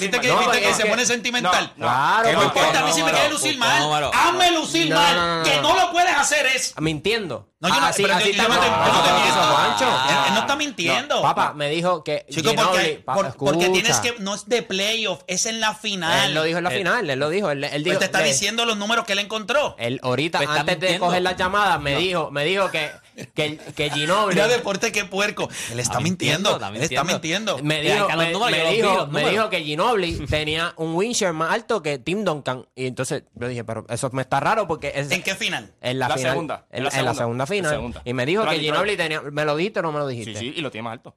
[0.00, 1.72] Viste que, se pone sentimental.
[1.76, 3.82] No, Claro, Que no importa a mí si me quieres lucir mal.
[4.12, 5.42] Hazme lucir mal.
[5.44, 6.74] Que no lo puedes hacer es.
[6.80, 7.49] Mintiendo.
[7.62, 9.10] No, yo no- así, pero así yo- yo está no te- no, yo no te
[9.10, 9.40] no, miento.
[9.42, 9.84] Juancho.
[10.08, 11.20] Él, él no está mintiendo.
[11.22, 14.14] Papá, me dijo que Chico, Ginobili- porque, pa- por- porque tienes que.
[14.18, 16.28] No es de playoff, es en la final.
[16.28, 17.50] Él lo dijo en la Él- final, él lo dijo.
[17.50, 19.76] Él, él Él dijo te está que- diciendo los números que él encontró.
[19.78, 21.04] Él ahorita, Pues antes de mintiendo.
[21.06, 22.90] coger las llamadas, me dijo, me dijo que,
[23.34, 24.34] que, que Ginobili.
[24.34, 25.44] Mira, deporte, qué puerco.
[25.70, 26.50] Él está, Está mintiendo.
[26.50, 27.58] mintiendo, está Él está mintiendo.
[27.62, 28.28] Me dijo, me,
[28.72, 32.66] dijo, me que Ginobili tenía un win share más alto que Tim Duncan.
[32.74, 35.72] Y entonces yo dije, pero eso me está raro porque es ¿En qué final?
[35.80, 37.70] en la, La final, segunda, En, en la en la segunda, segunda final.
[37.70, 38.02] la segunda.
[38.04, 39.20] Y me dijo Pero que Ginobili tenía.
[39.22, 40.34] ¿Me lo dijiste o no me lo dijiste?
[40.38, 41.16] Sí, sí, y lo tiene más alto.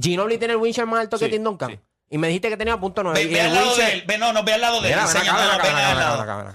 [0.00, 1.70] Ginobili tiene el win share más alto que Tim Duncan.
[1.70, 1.78] sí.
[2.08, 3.18] Y me dijiste que tenía punto nueve.
[3.18, 4.04] Ve, y ve el al lado de él.
[4.06, 4.98] Ve, no, no, ve al lado de él.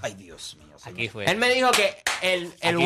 [0.01, 0.77] Ay, Dios mío.
[0.83, 1.25] Aquí fue.
[1.25, 2.77] Él me dijo que el, el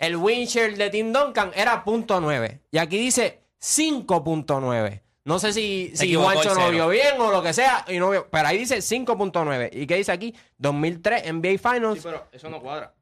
[0.00, 2.62] el win share de Tim Duncan era punto nueve.
[2.72, 5.02] Y aquí dice 5.9.
[5.24, 8.28] No sé si, si Juancho no vio bien o lo que sea, y no vio,
[8.30, 9.68] pero ahí dice 5.9.
[9.72, 10.34] ¿Y qué dice aquí?
[10.58, 11.98] 2003 NBA Finals.
[11.98, 12.94] Sí, pero eso no cuadra.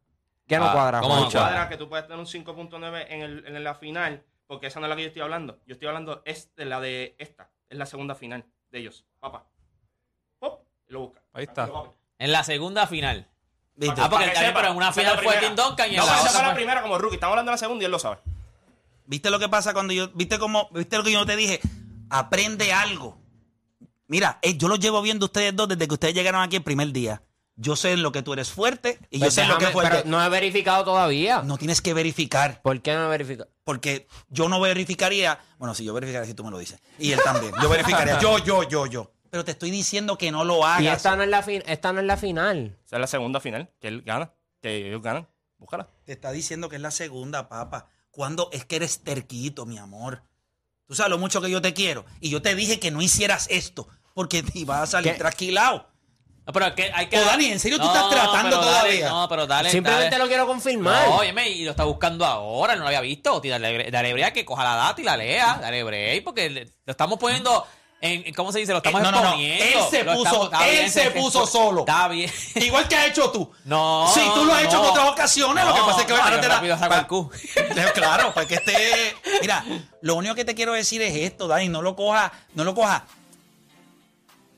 [0.47, 1.69] ¿Qué no Ah, cuadra, ¿cómo no cuadra?
[1.69, 4.91] que tú puedes tener un 5.9 en, el, en la final, porque esa no es
[4.91, 5.61] la que yo estoy hablando.
[5.67, 9.05] Yo estoy hablando es de la de esta, es la segunda final de ellos.
[9.21, 9.47] Papá.
[10.39, 11.23] Pop, y lo busca.
[11.33, 11.71] Ahí está.
[12.19, 13.29] En la segunda final.
[13.81, 14.01] ¿Viste?
[14.01, 15.37] Ah, porque también, sepa, pero en una es final fue.
[15.39, 17.14] Tim Duncan y en No, la otra fue la primera como rookie.
[17.14, 18.18] Estamos hablando de la segunda y él lo sabe.
[19.07, 21.61] ¿Viste lo que pasa cuando yo, viste cómo, viste lo que yo te dije?
[22.11, 23.18] Aprende algo.
[24.09, 26.93] Mira, eh, yo lo llevo viendo ustedes dos desde que ustedes llegaron aquí el primer
[26.93, 27.22] día.
[27.57, 29.66] Yo sé en lo que tú eres fuerte y yo Pues sé en lo que
[29.66, 29.85] déjame- fue.
[29.91, 31.43] pero no he verificado todavía.
[31.43, 32.61] No tienes que verificar.
[32.62, 33.51] ¿Por qué no he verificado?
[33.64, 35.39] Porque yo no verificaría.
[35.59, 36.81] Bueno, si yo verificaría si tú me lo dices.
[36.99, 37.53] Y él también.
[37.61, 38.18] Yo verificaría.
[38.20, 39.12] Yo, yo, yo, yo.
[39.31, 40.83] Pero te estoy diciendo que no lo hagas.
[40.83, 42.76] Y esta no es la, fin esta no es la final.
[42.87, 45.29] Esa es la segunda final, que él gana, que ellos ganan.
[45.59, 45.89] Búscala.
[46.05, 47.89] Te está diciendo que es la segunda, papá.
[48.11, 50.22] Cuando es que eres terquito, mi amor.
[50.87, 52.05] Tú sabes lo mucho que yo te quiero.
[52.20, 53.89] Y yo te dije que no hicieras esto.
[54.14, 55.18] Porque te ibas a salir ¿Qué?
[55.18, 55.87] trasquilado.
[56.47, 57.18] No, pero es que hay que.
[57.18, 59.09] Oh, Dani, ¿en serio tú estás tratando pero dale, todavía?
[59.11, 59.70] no, pero dale.
[59.70, 60.18] Simplemente dale.
[60.24, 61.07] lo quiero confirmar.
[61.09, 63.39] No, óyeme, y lo está buscando ahora, no lo había visto.
[63.43, 65.59] Tí, Dale, dale break, que coja la data y la lea.
[65.61, 67.66] Dale break, porque le- lo estamos poniendo
[68.01, 68.73] en, ¿cómo se dice?
[68.73, 69.35] Lo estamos Eh, no, no, no.
[69.37, 71.81] Él se Lo puso- estamos- él bien, se puso solo.
[71.81, 72.31] Está bien.
[72.55, 73.51] Igual que has hecho tú.
[73.65, 74.11] No.
[74.15, 75.65] Sí, tú lo has hecho en otras ocasiones.
[75.65, 76.55] lo que pasa es que ahora te da.
[76.57, 77.31] rápido saco el Q.
[77.95, 79.17] Claro, porque este.
[79.41, 79.65] Mira,
[80.03, 81.69] lo único que te quiero decir es esto, Dani.
[81.69, 83.05] No lo coja, no lo coja.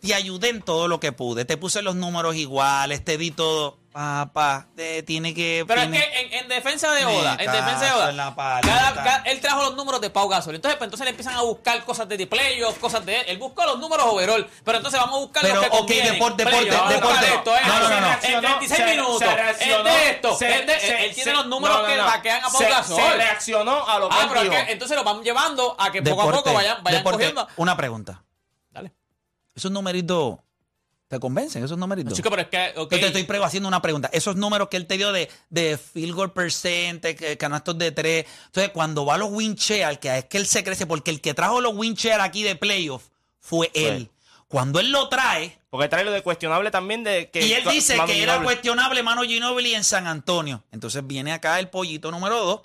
[0.01, 1.45] Te ayudé en todo lo que pude.
[1.45, 3.79] Te puse los números iguales, te di todo.
[3.93, 5.65] Papá, te tiene que.
[5.67, 8.17] Pero tiene- es que en, en defensa de Me Oda, en defensa de Oda, en
[8.19, 8.73] la palita.
[8.73, 10.55] cada- cada- él trajo los números de Pau Gasol.
[10.55, 13.25] Entonces, pues, entonces le empiezan a buscar cosas de playoffs, cosas de él.
[13.27, 14.49] Él buscó los números overall.
[14.65, 16.13] Pero entonces vamos a buscar Pero, los que ok, convienen.
[16.13, 17.27] deporte, deporte, vamos deporte.
[17.27, 18.13] esto, esto, No, no, no, no.
[18.13, 19.19] En 36 Se- minutos.
[19.19, 20.37] se es reaccionó, de esto.
[20.39, 22.05] se- es de- se- él tiene se- los números no, no, que no.
[22.05, 22.97] vaquean a Pau Se- Gasol.
[23.03, 25.91] Se reaccionó a lo que Ah, él pero es que entonces lo van llevando a
[25.91, 27.19] que poco a poco vayan, vayan deporte.
[27.19, 27.49] cogiendo.
[27.57, 28.23] Una pregunta.
[29.55, 30.37] Esos numeritos.
[31.09, 32.15] ¿Te convencen esos numeritos?
[32.15, 32.73] Chico, pero es que.
[32.79, 32.93] ok.
[32.93, 34.09] Yo te estoy pre- haciendo una pregunta.
[34.13, 38.27] Esos números que él te dio de, de field goal percent, que- canastos de tres.
[38.47, 41.21] Entonces, cuando va a los win share, que es que él se crece, porque el
[41.21, 43.09] que trajo los win share aquí de playoff
[43.41, 44.09] fue él.
[44.47, 47.45] Cuando él lo trae, Porque trae lo de cuestionable también de que.
[47.45, 50.63] y él dice que era cuestionable Mano Ginobili en San Antonio.
[50.71, 52.61] Entonces viene acá el pollito número dos.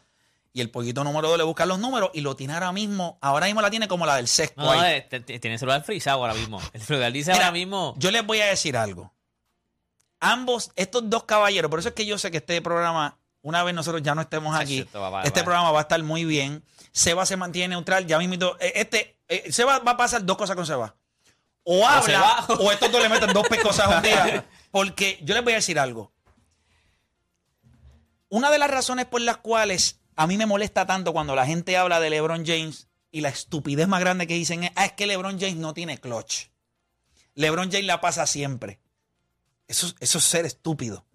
[0.56, 3.18] Y el pollito número dos le busca los números y lo tiene ahora mismo.
[3.20, 4.62] Ahora mismo la tiene como la del sexto.
[4.62, 5.06] No, ahí.
[5.12, 6.62] eh, tiene el celular frisado ahora mismo.
[6.72, 7.94] El celular dice Mira, ahora mismo.
[7.98, 9.14] Yo les voy a decir algo.
[10.22, 13.76] Ambos, estos dos caballeros, por eso es que yo sé que este programa, una vez
[13.76, 14.88] nosotros ya no estemos aquí,
[15.26, 16.64] este programa va a estar muy bien.
[16.94, 18.56] Seba se mantiene neutral, ya mismo.
[18.62, 20.96] Este, eh, Seba va a pasar dos cosas con Seba.
[21.64, 22.46] O habla, se va.
[22.60, 24.46] o estos dos le meten dos pescosas un día.
[24.72, 26.14] Porque yo les voy a decir algo.
[28.30, 31.78] Una de las razones por las cuales a mí me molesta tanto cuando la gente
[31.78, 35.08] habla de LeBron James y la estupidez más grande que dicen es, ah, es que
[35.08, 36.48] LeBron James no tiene clutch.
[37.36, 38.80] LeBron James la pasa siempre.
[39.68, 41.06] Eso, es ser estúpido.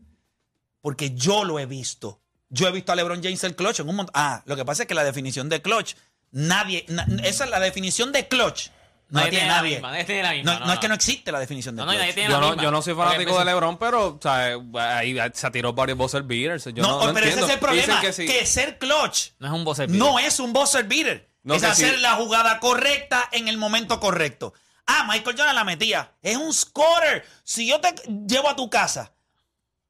[0.81, 2.21] Porque yo lo he visto.
[2.49, 4.13] Yo he visto a LeBron James el clutch en un montón.
[4.15, 5.95] Ah, lo que pasa es que la definición de clutch,
[6.31, 6.85] nadie.
[6.89, 8.69] na- esa es la definición de clutch.
[9.11, 9.71] No Nadie tiene nadie.
[9.75, 10.81] misma, nadie tiene la misma, No, no, no es no.
[10.81, 12.01] que no existe la definición de No, no, clutch.
[12.01, 12.63] nadie tiene Yo la no, misma.
[12.63, 14.57] yo no soy fanático de LeBron, pero o sea,
[14.99, 16.65] ahí se tiró varios buzzer beaters.
[16.67, 17.37] Yo no, no, no pero entiendo.
[17.37, 18.01] ese es el problema.
[18.01, 20.29] Que, ser clutch No es un buzzer no beater.
[20.29, 21.29] es un buzzer beater.
[21.43, 22.01] No, es hacer sí.
[22.01, 24.53] la jugada correcta en el momento correcto.
[24.87, 26.13] Ah, Michael Jordan la metía.
[26.23, 27.25] Es un scorer.
[27.43, 27.95] Si yo te
[28.29, 29.13] llevo a tu casa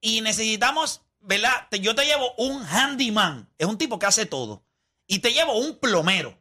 [0.00, 1.66] y necesitamos, ¿verdad?
[1.70, 3.48] Te- yo te llevo un handyman.
[3.58, 4.62] Es un tipo que hace todo.
[5.06, 6.38] Y te llevo un plomero.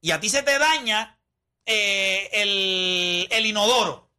[0.00, 1.17] Y a ti se te daña
[1.68, 4.10] eh, el, el inodoro.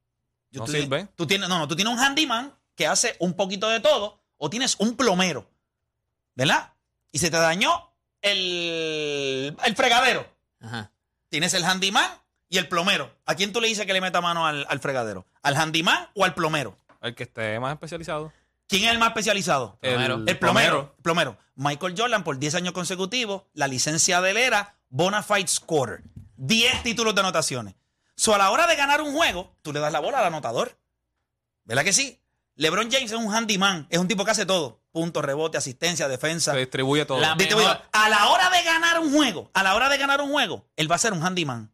[0.52, 1.08] No tú, sirve.
[1.16, 4.22] Tú tienes, no, no, tú tienes un handyman que hace un poquito de todo.
[4.38, 5.50] O tienes un plomero.
[6.36, 6.74] ¿Verdad?
[7.12, 7.92] Y se te dañó
[8.22, 10.26] el, el fregadero.
[10.62, 10.92] Ajá.
[11.30, 12.10] Tienes el handyman
[12.48, 13.12] y el plomero.
[13.26, 15.26] ¿A quién tú le dices que le meta mano al, al fregadero?
[15.42, 16.78] ¿Al handyman o al plomero?
[17.02, 18.32] El que esté más especializado.
[18.68, 19.78] ¿Quién es el más especializado?
[19.82, 20.24] Plomero.
[20.26, 20.96] El plomero.
[21.02, 21.38] Plomero.
[21.56, 26.04] Michael Jordan por 10 años consecutivos, la licencia de él era bona fide scorer.
[26.40, 27.76] 10 títulos de anotaciones.
[28.16, 30.78] So, a la hora de ganar un juego, tú le das la bola al anotador.
[31.66, 32.20] ¿Verdad que sí?
[32.56, 34.82] LeBron James es un handyman, es un tipo que hace todo.
[34.92, 36.52] Punto, rebote, asistencia, defensa.
[36.54, 37.20] Se distribuye todo.
[37.20, 37.36] La-
[37.92, 40.92] A la hora de ganar un juego, a la hora de ganar un juego, él
[40.92, 41.72] va a ser un handyman.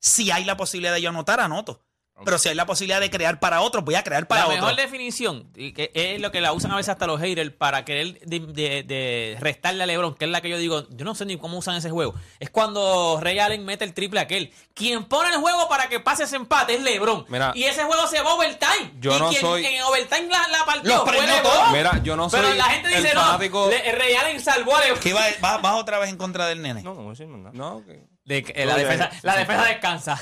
[0.00, 1.82] Si hay la posibilidad de yo anotar, anoto.
[2.24, 4.56] Pero si hay la posibilidad de crear para otro, voy a crear para la otro.
[4.60, 7.84] mejor definición, y que es lo que la usan a veces hasta los haters para
[7.84, 11.14] querer de, de- de restarle a LeBron, que es la que yo digo, yo no
[11.14, 12.14] sé ni cómo usan ese juego.
[12.40, 14.52] Es cuando Ray Allen mete el triple aquel.
[14.74, 17.24] Quien pone el juego para que pase ese empate es LeBron.
[17.28, 18.92] Mira, y ese juego se va a overtime.
[19.00, 21.72] yo y no quien soy- en overtime la, la partió Los fue LeBron.
[21.72, 23.68] Mira, yo no soy Pero la gente el dice, no, fanático.
[23.70, 25.00] Le- Ray Allen salvó a LeBron.
[25.00, 26.82] ¿Qué va, va- vas otra vez en contra del nene?
[26.82, 27.50] No, no voy a decir nada.
[27.54, 27.82] No,
[28.24, 30.20] De eh, la, defensa, la defensa descansa.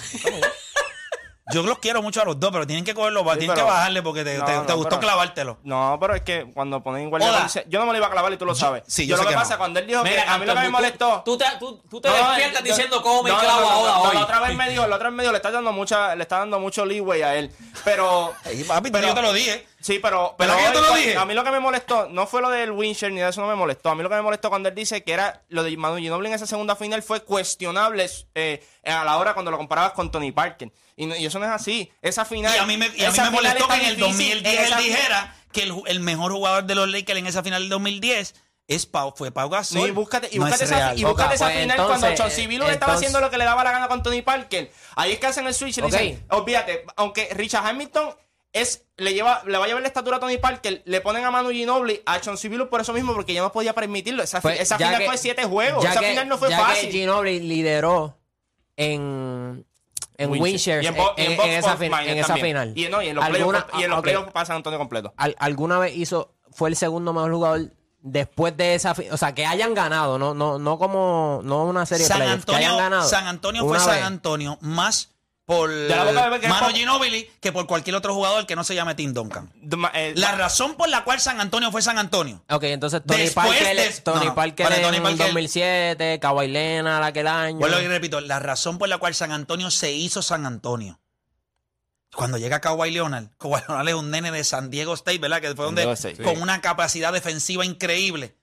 [1.53, 3.73] Yo los quiero mucho a los dos, pero tienen que cogerlo, Sí, tienen pero- que
[3.73, 5.59] bajarle porque te, No, te- no, te gustó pero- clavártelo.
[5.63, 7.45] No, pero es que cuando ponen igual Oda.
[7.45, 8.83] dice, yo no me lo iba a clavar y tú lo sabes.
[8.89, 9.59] sí, yo yo sé lo que, que pasa no.
[9.59, 11.23] cuando él dijo Mira, que a mí lo que me molestó.
[11.25, 13.69] Tú, tú te, tú, tú te despiertas yo- diciendo cómo me no, no, clavo no,
[13.71, 14.15] a Oda no, hoy.
[14.17, 16.23] La otra vez me dijo, la otra vez me dijo, le está dando mucha, le
[16.23, 17.53] está dando mucho leeway a él.
[17.85, 18.35] Pero.
[18.45, 19.67] Ey, papi, pero- yo te lo dije.
[19.87, 21.17] Sí, pero, pero ¿Verdad que yo te hoy, lo cu- dije?
[21.17, 23.47] a mí lo que me molestó no fue lo del Wincher ni de eso no
[23.47, 23.91] me molestó.
[23.91, 26.27] A mí lo que me molestó cuando él dice que era lo de Manu Ginobili
[26.29, 30.33] en esa segunda final fue cuestionable eh, a la hora cuando lo comparabas con Tony
[30.33, 30.73] Parker.
[30.97, 31.93] Y, no- y eso no es así.
[32.03, 32.53] Esa final.
[32.55, 34.73] Y a mí me, y a mí me molestó es que en el difícil, 2010
[34.73, 38.35] él dijera que el, mejor jugador de los Lakers en esa final del 2010
[38.67, 39.83] es Pau, fue Pau Gasol.
[39.85, 40.99] Sí, búscate, y No es esa, real.
[40.99, 43.45] y búscate esa pues final entonces, cuando Chauncey Billups le estaba haciendo lo que le
[43.45, 44.73] daba la gana con Tony Parker.
[44.97, 45.93] Ahí es que hacen el switch y le Ok.
[45.93, 48.17] dicen, olvídate, aunque Richard Hamilton
[48.61, 51.31] es, le, lleva, le va a llevar la estatura a Tony Parker, le ponen a
[51.31, 54.23] Manu Ginobili a Chauncey Billups por eso mismo, porque ya no podía permitirlo.
[54.23, 56.91] Esa, Pues, esa final que- fue siete juegos, esa que- final no fue ya fácil.
[56.91, 58.19] que Ginobili lideró
[58.77, 59.67] en,
[60.17, 60.83] en Winchester.
[60.83, 61.03] Y en, en,
[61.33, 62.73] en en esa, fin- final.
[62.77, 64.05] Y, no, y en los ¿Alguna- playoffs y en los ok.
[64.05, 65.13] playoffs pasan Antonio completo.
[65.17, 67.61] Al- ¿Alguna vez hizo, fue el segundo mejor jugador
[68.01, 72.05] después de esa O sea, que hayan ganado, no, no, no como, no una serie
[72.05, 73.09] de San que hayan Antonio, ganado.
[73.09, 74.03] San Antonio fue San.
[74.03, 75.11] Antonio más
[75.47, 79.51] por Mano Ginobili que por cualquier otro jugador que no se llame Tim Duncan.
[79.95, 82.43] Eh, La razón por la cual San Antonio fue San Antonio.
[82.51, 87.05] Ok, entonces Tony Después Parker, de- Tony no, Parker en Tony Parker- 2007, Kawhi Leonard
[87.05, 87.59] aquel año.
[87.59, 90.99] Vuelvo y repito, la razón por la cual San Antonio se hizo San Antonio
[92.15, 95.41] Cuando llega Kawhi Leonard, Kawhi Leonard es un nene de San Diego State, ¿verdad?
[95.41, 95.85] Que fue donde,
[96.25, 98.35] con una capacidad defensiva increíble.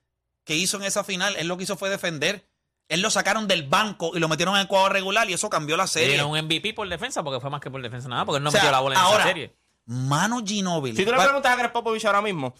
[0.45, 1.35] que hizo en esa final?
[1.37, 2.45] Él lo que hizo fue defender.
[2.89, 5.77] Él lo sacaron del banco y lo metieron en el cuadro regular y eso cambió
[5.77, 6.09] la serie.
[6.09, 8.49] dieron un MVP por defensa porque fue más que por defensa nada, porque él no
[8.49, 9.55] O sea, metió la bola en ahora, esa serie.
[9.85, 10.95] Mano Ginóbili.
[10.97, 12.53] Si tú le preguntas a Greg Popovich ahora mismo.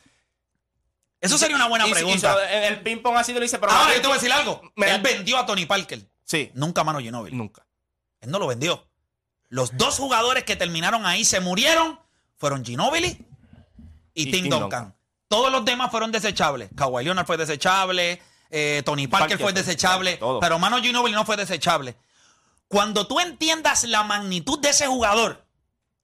[1.22, 2.36] Eso sería una buena y- pregunta.
[2.52, 3.72] y- el, el ping-pong ha sido lo dice, pero.
[3.72, 4.62] Ahora yo te voy a decir algo.
[4.76, 6.02] Me- Él vendió a Tony Parker.
[6.26, 7.36] Sí, Nunca Mano Ginóbili.
[7.36, 7.66] nunca.
[8.22, 8.86] Él no lo vendió.
[9.50, 12.00] Los dos jugadores que terminaron ahí se murieron
[12.38, 13.26] fueron Ginobili
[14.14, 14.60] y, Y Tim Tim Duncan.
[14.62, 14.96] Duncan.
[15.28, 16.70] Todos los demás fueron desechables.
[16.76, 18.22] Kawhi Leonard fue desechable,
[18.56, 20.40] eh, Tony Parker, Parker fue desechable, todo.
[20.40, 21.96] pero Mano Ginobili no fue desechable.
[22.68, 25.44] Cuando tú entiendas la magnitud de ese jugador,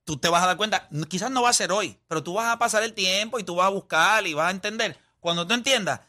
[0.03, 2.47] tú te vas a dar cuenta, quizás no va a ser hoy, pero tú vas
[2.51, 4.97] a pasar el tiempo y tú vas a buscar y vas a entender.
[5.19, 6.01] Cuando tú entiendas,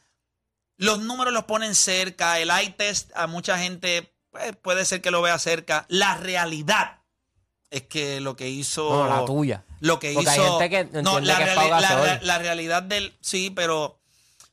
[0.76, 5.10] los números los ponen cerca, el eye test a mucha gente pues, puede ser que
[5.10, 5.84] lo vea cerca.
[5.88, 7.00] La realidad
[7.70, 8.88] es que lo que hizo...
[8.88, 9.64] No, la tuya.
[9.80, 10.58] Lo que Porque hay hizo...
[10.58, 12.06] gente que no, entiende la, que es reali- Pau la- Gasol.
[12.06, 13.14] la- la realidad del...
[13.20, 13.99] Sí, pero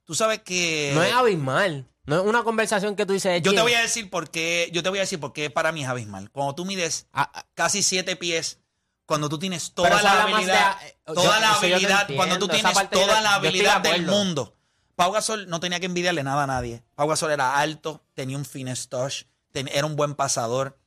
[0.07, 0.91] tú sabes que...
[0.95, 1.85] No es abismal.
[2.05, 3.41] No es una conversación que tú dices.
[3.43, 5.49] Yo te "Jim, voy a decir por qué, yo te voy a decir por qué
[5.49, 6.31] para mí es abismal.
[6.31, 8.59] Cuando tú mides ah, ah, casi siete pies,
[9.05, 12.47] cuando tú tienes Pero toda la habilidad, de- toda yo- la habilidad, entiendo, cuando tú
[12.47, 14.53] tienes yo toda la de habilidad del mundo.
[14.95, 16.81] Pau Gasol no tenía que envidiarle nada a nadie.
[16.95, 20.79] Pau Gasol era alto, tenía un finesse touch, ten- era un buen pasador,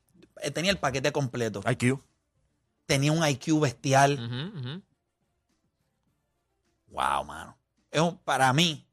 [0.43, 2.01] eh, tenía el paquete completo, IQ.
[2.87, 4.83] tenía un IQ bestial.
[6.89, 7.57] Wow, mano.
[7.91, 8.87] Es un- para mí.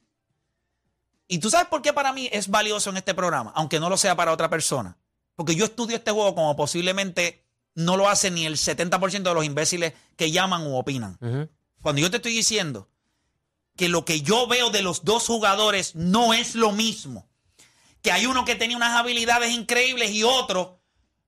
[1.28, 3.52] ¿Y tú sabes por qué para mí es valioso en este programa?
[3.56, 4.98] Aunque no lo sea para otra persona.
[5.36, 7.44] Porque yo estudio este juego como posiblemente
[7.76, 11.18] no lo hace ni el 70% de los imbéciles que llaman u opinan.
[11.82, 12.90] Cuando yo te estoy diciendo
[13.76, 17.28] que lo que yo veo de los dos jugadores no es lo mismo,
[18.02, 20.80] que hay uno que tenía unas habilidades increíbles y otro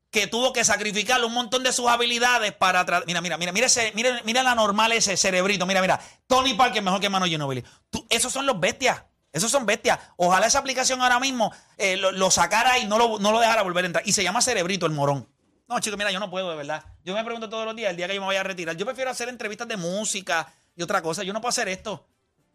[0.10, 3.92] que tuvo que sacrificar un montón de sus habilidades para mira mira mira mira ese
[3.94, 8.08] mira, mira la normal ese cerebrito mira mira Tony Parker mejor que Mano Ginobili Tú-
[8.10, 12.80] esos son los bestias esos son bestias ojalá esa aplicación ahora mismo eh, lo, sacara
[12.80, 15.28] y no lo, no lo dejara volver a entrar y se llama cerebrito el morón
[15.70, 16.84] no, chicos, mira, yo no puedo, de verdad.
[17.06, 18.76] Yo me pregunto todos los días, el día que yo me vaya a retirar.
[18.76, 21.22] Yo prefiero hacer entrevistas de música y otra cosa.
[21.22, 22.08] Yo no puedo hacer esto.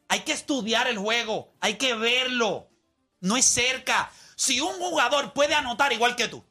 [0.08, 1.54] Hay que estudiar el juego.
[1.60, 2.68] Hay que verlo.
[3.20, 4.10] No es cerca.
[4.34, 6.44] Si un jugador puede anotar igual que tú,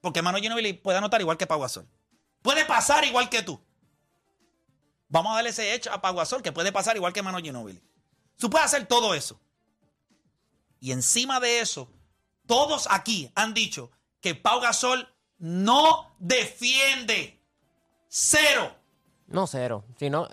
[0.00, 1.64] porque Mano Ginobili puede anotar igual que Pau.
[2.42, 3.60] Puede pasar igual que tú.
[5.08, 7.80] Vamos a darle ese hecho a Pau que puede pasar igual que Mano Ginobili.
[8.40, 9.38] Tú puedes hacer todo eso.
[10.80, 11.88] Y encima de eso,
[12.46, 15.06] todos aquí han dicho que Pau Gasol
[15.38, 17.38] no defiende.
[18.08, 18.74] Cero.
[19.28, 19.84] No, cero.
[19.98, 20.26] Si no,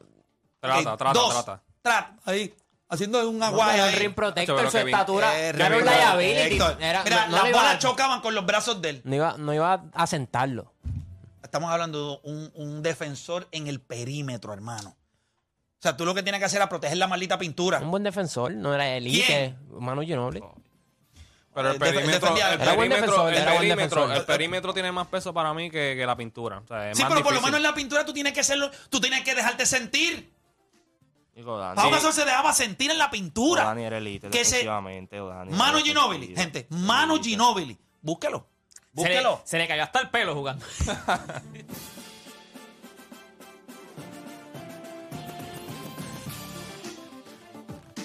[0.59, 1.33] Trata, Ok, trata, dos.
[1.33, 1.63] trata.
[1.83, 2.15] Trata.
[2.25, 2.53] Ahí,
[2.89, 3.79] haciendo un no aguay.
[3.79, 5.39] el rim protector, su estatura.
[5.49, 6.55] Eh, no era un liability.
[6.83, 9.01] Era- Mira, no, no las bolas a- chocaban con los brazos de él.
[9.03, 10.73] no iba, no iba a sentarlo.
[11.43, 14.95] Estamos hablando de un, un defensor en el perímetro, hermano.
[15.79, 17.79] O sea, tú lo que tienes que hacer es proteger la maldita pintura.
[17.79, 19.55] Un buen defensor, no era elite.
[19.79, 20.41] Manu Ginobili.
[21.53, 24.17] Pero el Eh, perímetro, el perímetro, defensor, el era buen perímetro, defensor.
[24.17, 26.59] el perímetro tiene más peso para mí que, que la pintura.
[26.59, 28.41] O sea, es Sí, más pero por lo menos en la pintura tú tienes que
[28.41, 30.31] hacerlo, tú tienes que dejarte sentir.
[31.35, 31.75] Digo, Dani.
[31.75, 33.63] Pau Gasol se dejaba sentir en la O pintura.
[33.63, 34.73] Dani era elite Que se- defensivo.
[35.83, 37.29] Ginóbili, gente, Mano Elite.
[37.29, 37.77] Ginóbili.
[38.01, 38.47] Búsquelo.
[38.95, 39.41] Se le, Búsquelo.
[39.45, 40.65] se le cayó hasta el pelo jugando.